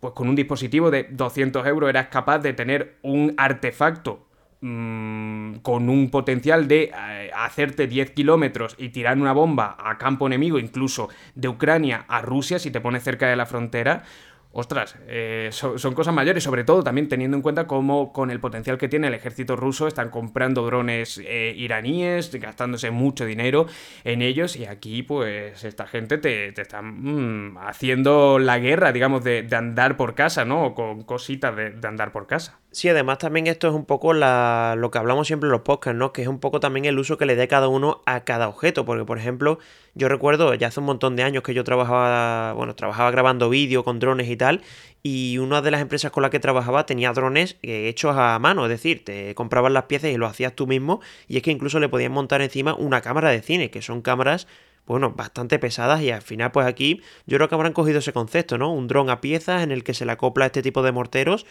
[0.00, 4.28] pues con un dispositivo de 200 euros eras capaz de tener un artefacto
[4.60, 10.26] mm, con un potencial de eh, hacerte 10 kilómetros y tirar una bomba a campo
[10.26, 14.04] enemigo, incluso de Ucrania a Rusia, si te pones cerca de la frontera,
[14.52, 18.78] ostras, eh, son, cosas mayores, sobre todo también teniendo en cuenta cómo con el potencial
[18.78, 23.66] que tiene el ejército ruso están comprando drones eh, iraníes, gastándose mucho dinero
[24.04, 29.22] en ellos y aquí pues esta gente te, te está mm, haciendo la guerra, digamos,
[29.22, 30.74] de, andar por casa, ¿no?
[30.74, 32.58] con cositas de, de andar por casa.
[32.70, 35.96] Sí, además también esto es un poco la, lo que hablamos siempre en los podcasts,
[35.98, 36.12] ¿no?
[36.12, 38.84] Que es un poco también el uso que le dé cada uno a cada objeto.
[38.84, 39.58] Porque, por ejemplo,
[39.94, 43.84] yo recuerdo ya hace un montón de años que yo trabajaba, bueno, trabajaba grabando vídeo
[43.84, 44.60] con drones y tal.
[45.02, 48.64] Y una de las empresas con las que trabajaba tenía drones eh, hechos a mano,
[48.66, 51.00] es decir, te comprabas las piezas y lo hacías tú mismo.
[51.26, 54.46] Y es que incluso le podías montar encima una cámara de cine, que son cámaras
[54.86, 58.56] bueno, bastante pesadas y al final pues aquí yo creo que habrán cogido ese concepto,
[58.56, 58.72] ¿no?
[58.72, 61.44] Un dron a piezas en el que se le acopla este tipo de morteros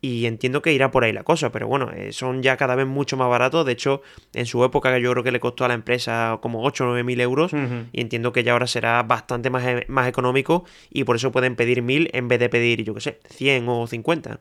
[0.00, 2.86] y entiendo que irá por ahí la cosa, pero bueno, eh, son ya cada vez
[2.86, 3.66] mucho más baratos.
[3.66, 6.84] De hecho, en su época yo creo que le costó a la empresa como 8
[6.84, 7.52] o 9 mil euros
[7.92, 11.54] y entiendo que ya ahora será bastante más, eh, más económico y por eso pueden
[11.54, 14.40] pedir mil en vez de pedir, yo qué sé, 100 o 50.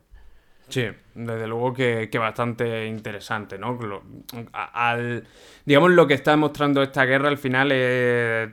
[0.69, 0.85] Sí,
[1.15, 3.77] desde luego que, que bastante interesante, ¿no?
[4.53, 5.25] al,
[5.65, 8.51] digamos, lo que está mostrando esta guerra al final es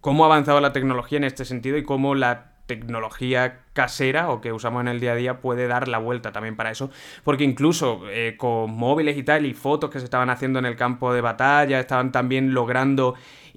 [0.00, 4.52] cómo ha avanzado la tecnología en este sentido y cómo la tecnología casera o que
[4.52, 6.90] usamos en el día a día puede dar la vuelta también para eso,
[7.24, 10.76] porque incluso eh, con móviles y tal y fotos que se estaban haciendo en el
[10.76, 13.14] campo de batalla, estaban también logrando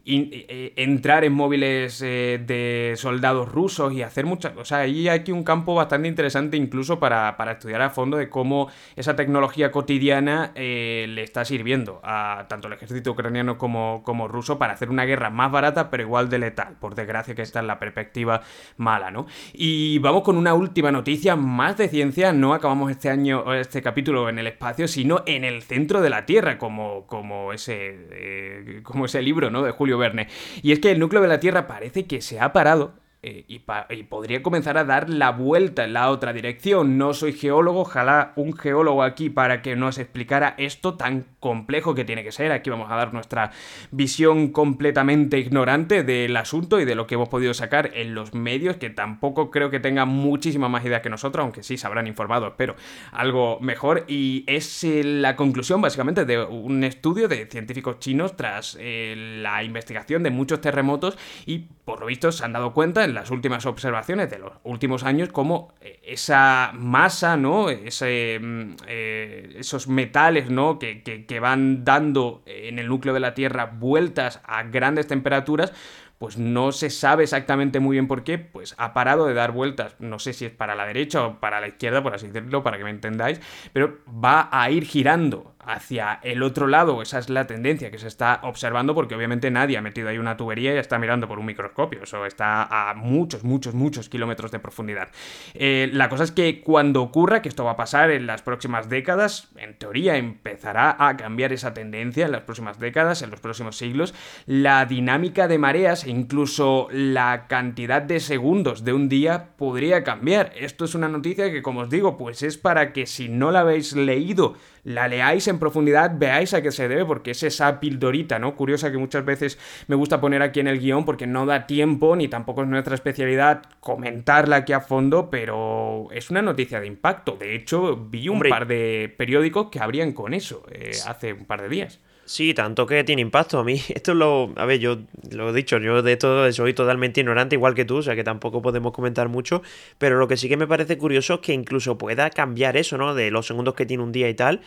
[0.08, 4.56] eh, entrar en móviles eh, de soldados rusos y hacer muchas...
[4.56, 8.30] O sea, ahí hay aquí un campo bastante interesante incluso para, estudiar a fondo de
[8.30, 14.28] cómo esa tecnología cotidiana eh, le está sirviendo a tanto el ejército ucraniano como, como
[14.28, 16.76] ruso para hacer una guerra más barata pero igual de letal.
[16.80, 18.42] Por desgracia que esta es la perspectiva
[18.78, 19.26] mala, ¿no?
[19.54, 22.32] Y vamos con una última noticia más de ciencia.
[22.32, 26.28] No acabamos este año, este capítulo en el espacio, sino en el centro de la
[26.28, 29.64] Tierra, como, como, ese, como ese libro, ¿no?
[29.64, 30.28] De Julio Verne.
[30.62, 33.58] Y es que el núcleo de la Tierra parece que se ha parado eh, y,
[34.04, 37.00] podría comenzar a dar la vuelta en la otra dirección.
[37.00, 42.06] No soy geólogo, ojalá un geólogo aquí para que nos explicara esto tan complejo que
[42.06, 42.52] tiene que ser.
[42.52, 43.50] Aquí vamos a dar nuestra
[43.90, 48.78] visión completamente ignorante del asunto y de lo que hemos podido sacar en los medios,
[48.78, 52.46] que tampoco creo que tengan muchísima más idea que nosotros, aunque sí se habrán informado,
[52.46, 52.76] espero,
[53.12, 54.06] algo mejor.
[54.08, 59.64] Y es eh, la conclusión básicamente de un estudio de científicos chinos tras eh, la
[59.64, 61.18] investigación de muchos terremotos
[61.48, 65.04] y por lo visto se han dado cuenta en las últimas observaciones de los últimos
[65.04, 67.70] años como eh, esa masa, ¿no?
[67.70, 70.78] Ese, mm, eh, esos metales, ¿no?
[70.78, 75.74] Que, que, van dando en el núcleo de la Tierra vueltas a grandes temperaturas,
[76.18, 79.96] pues no se sabe exactamente muy bien por qué, pues ha parado de dar vueltas,
[80.00, 82.78] no sé si es para la derecha o para la izquierda, por así decirlo, para
[82.78, 83.42] que me entendáis,
[83.74, 88.08] pero va a ir girando hacia el otro lado, esa es la tendencia que se
[88.08, 91.46] está observando porque obviamente nadie ha metido ahí una tubería y está mirando por un
[91.46, 95.10] microscopio, eso está a muchos, muchos, muchos kilómetros de profundidad.
[95.54, 98.90] Eh, la cosa es que cuando ocurra, que esto va a pasar en las próximas
[98.90, 103.78] décadas, en teoría empezará a cambiar esa tendencia en las próximas décadas, en los próximos
[103.78, 104.14] siglos,
[104.46, 110.54] la dinámica de mareas e incluso la cantidad de segundos de un día podría cambiar.
[110.56, 113.62] Esto es una noticia que, como os digo, pues es para que si no la
[113.62, 114.56] habéis leído,
[114.86, 118.56] la leáis en profundidad, veáis a qué se debe, porque es esa pildorita, ¿no?
[118.56, 119.58] Curiosa que muchas veces
[119.88, 122.94] me gusta poner aquí en el guion, porque no da tiempo, ni tampoco es nuestra
[122.94, 127.36] especialidad comentarla aquí a fondo, pero es una noticia de impacto.
[127.36, 131.64] De hecho, vi un par de periódicos que abrían con eso eh, hace un par
[131.64, 132.00] de días.
[132.28, 133.60] Sí, tanto que tiene impacto.
[133.60, 134.52] A mí, esto es lo.
[134.56, 134.98] A ver, yo
[135.32, 138.24] lo he dicho, yo de esto soy totalmente ignorante, igual que tú, o sea que
[138.24, 139.62] tampoco podemos comentar mucho.
[140.00, 143.14] Pero lo que sí que me parece curioso es que incluso pueda cambiar eso, ¿no?
[143.14, 144.62] De los segundos que tiene un día y tal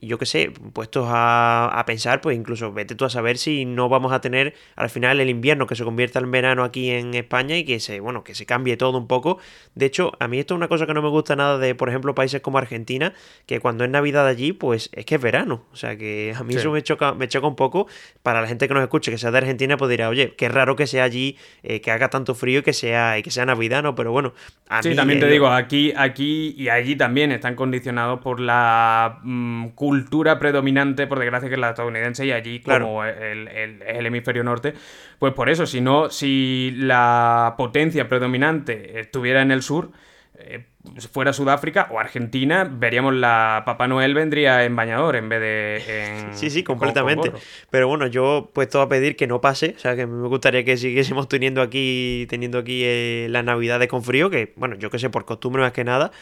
[0.00, 4.12] yo qué sé, puestos a, pensar, pues incluso vete tú a saber si no vamos
[4.12, 7.64] a tener al final el invierno que se convierta en verano aquí en España y
[7.64, 9.38] que se, bueno, que se cambie todo un poco.
[9.74, 11.88] De hecho, a mí esto es una cosa que no me gusta nada de, por
[11.88, 13.12] ejemplo, países como Argentina,
[13.46, 15.64] que cuando es Navidad allí, pues es que es verano.
[15.72, 17.88] O sea que a mí eso me choca, me choca un poco.
[18.22, 20.76] Para la gente que nos escuche, que sea de Argentina, pues dirá, oye, qué raro
[20.76, 23.82] que sea allí, eh, que haga tanto frío y que sea, y que sea Navidad,
[23.82, 23.94] ¿no?
[23.94, 24.34] Pero bueno,
[24.68, 29.68] a sí, también te digo, aquí, aquí y allí también están condicionados por la mm,
[29.88, 34.74] cultura predominante, por desgracia, que es la estadounidense, y allí, como el, el, hemisferio norte,
[35.18, 39.92] pues por eso, si no, si la potencia predominante estuviera en el sur,
[40.34, 40.66] eh,
[41.10, 46.34] fuera Sudáfrica o Argentina, veríamos la Papá Noel vendría en bañador en vez de en,
[46.36, 47.32] Sí, sí, completamente.
[47.70, 50.76] Pero bueno, yo puesto a pedir que no pase, o sea, que me gustaría que
[50.76, 55.08] siguiésemos teniendo aquí teniendo aquí eh, las Navidades con frío, que bueno, yo que sé,
[55.08, 56.12] por costumbre más que nada.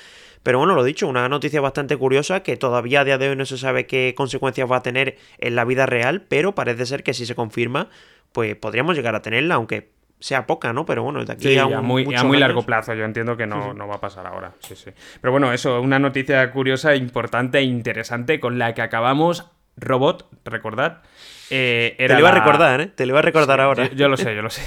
[0.43, 3.47] Pero bueno, lo dicho, una noticia bastante curiosa que todavía a día de hoy no
[3.47, 7.15] se sabe qué consecuencias va a tener en la vida real, pero parece ser que
[7.15, 7.89] si se confirma,
[8.33, 10.87] pues podríamos llegar a tenerla, aunque sea poca, ¿no?
[10.87, 13.87] Pero bueno, de aquí a, muy, a muy largo plazo, yo entiendo que no, no
[13.87, 14.55] va a pasar ahora.
[14.61, 14.91] Sí, sí.
[15.21, 19.51] Pero bueno, eso, una noticia curiosa, importante e interesante con la que acabamos.
[19.79, 21.03] Robot, recordad,
[21.51, 22.87] eh, te lo iba a recordar, ¿eh?
[22.89, 23.91] Te lo iba a recordar ahora.
[23.93, 24.63] Yo, lo sé, yo lo sé.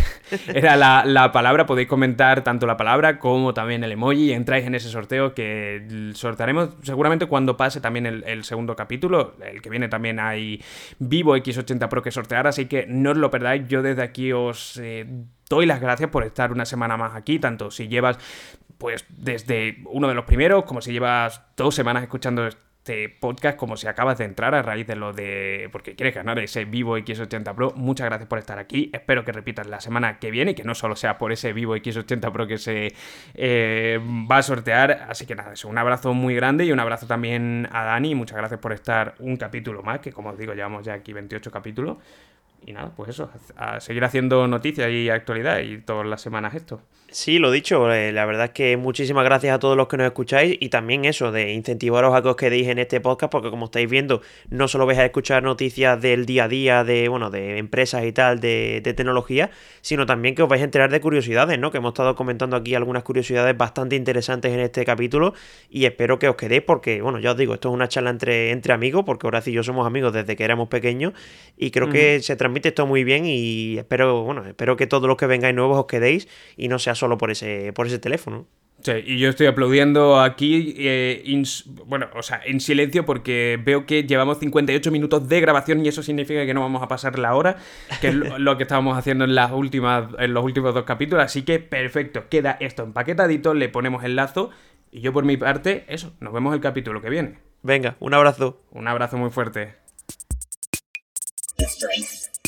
[0.53, 4.31] Era la, palabra, podéis comentar tanto la palabra como también el emoji.
[4.31, 9.35] Entráis en ese sorteo que sortearemos seguramente cuando pase también el, segundo capítulo.
[9.43, 10.63] El que viene también hay
[10.99, 13.67] Vivo X80 Pro que sortear, así que no os lo perdáis.
[13.67, 15.05] Yo desde aquí os eh,
[15.49, 18.17] doy las gracias por estar una semana más aquí, tanto si llevas
[18.77, 22.47] pues desde uno de los primeros, como si llevas dos semanas escuchando
[22.89, 25.69] este podcast como si acabas de entrar a raíz de lo de...
[25.71, 27.71] porque quieres ganar ese Vivo X80 Pro.
[27.75, 28.89] Muchas gracias por estar aquí.
[28.91, 32.31] Espero que repitas la semana que viene que no solo sea por ese Vivo X80
[32.31, 32.93] Pro que se
[33.35, 35.05] eh, va a sortear.
[35.07, 38.15] Así que nada, eso, un abrazo muy grande y un abrazo también a Dani.
[38.15, 41.51] Muchas gracias por estar un capítulo más, que como os digo, llevamos ya aquí 28
[41.51, 41.97] capítulos.
[42.65, 46.81] Y nada, pues eso, a seguir haciendo noticias y actualidad y todas las semanas esto.
[47.11, 50.05] Sí, lo dicho, eh, la verdad es que muchísimas gracias a todos los que nos
[50.05, 53.65] escucháis y también eso, de incentivaros a que os quedéis en este podcast, porque como
[53.65, 57.57] estáis viendo, no solo vais a escuchar noticias del día a día, de, bueno, de
[57.57, 59.49] empresas y tal, de, de tecnología,
[59.81, 61.71] sino también que os vais a enterar de curiosidades, ¿no?
[61.71, 65.33] Que hemos estado comentando aquí algunas curiosidades bastante interesantes en este capítulo
[65.67, 68.51] y espero que os quedéis porque, bueno, ya os digo, esto es una charla entre,
[68.51, 71.13] entre amigos, porque Horacio y yo somos amigos desde que éramos pequeños
[71.57, 75.07] y creo que se transmite transmite esto muy bien y espero, bueno, espero que todos
[75.07, 76.27] los que vengáis nuevos os quedéis
[76.57, 78.47] y no sea solo por ese, por ese teléfono.
[78.81, 81.43] Sí, y yo estoy aplaudiendo aquí, eh,
[81.85, 86.01] bueno, o sea, en silencio porque veo que llevamos 58 minutos de grabación y eso
[86.01, 87.57] significa que no vamos a pasar la hora,
[87.99, 91.25] que es lo, que estábamos haciendo en, las últimas, en los últimos dos capítulos.
[91.25, 94.49] Así que perfecto, queda esto empaquetadito, le ponemos el lazo
[94.91, 97.39] y yo por mi parte, eso, nos vemos el capítulo que viene.
[97.61, 98.63] Venga, un abrazo.
[98.71, 99.75] Un abrazo muy fuerte.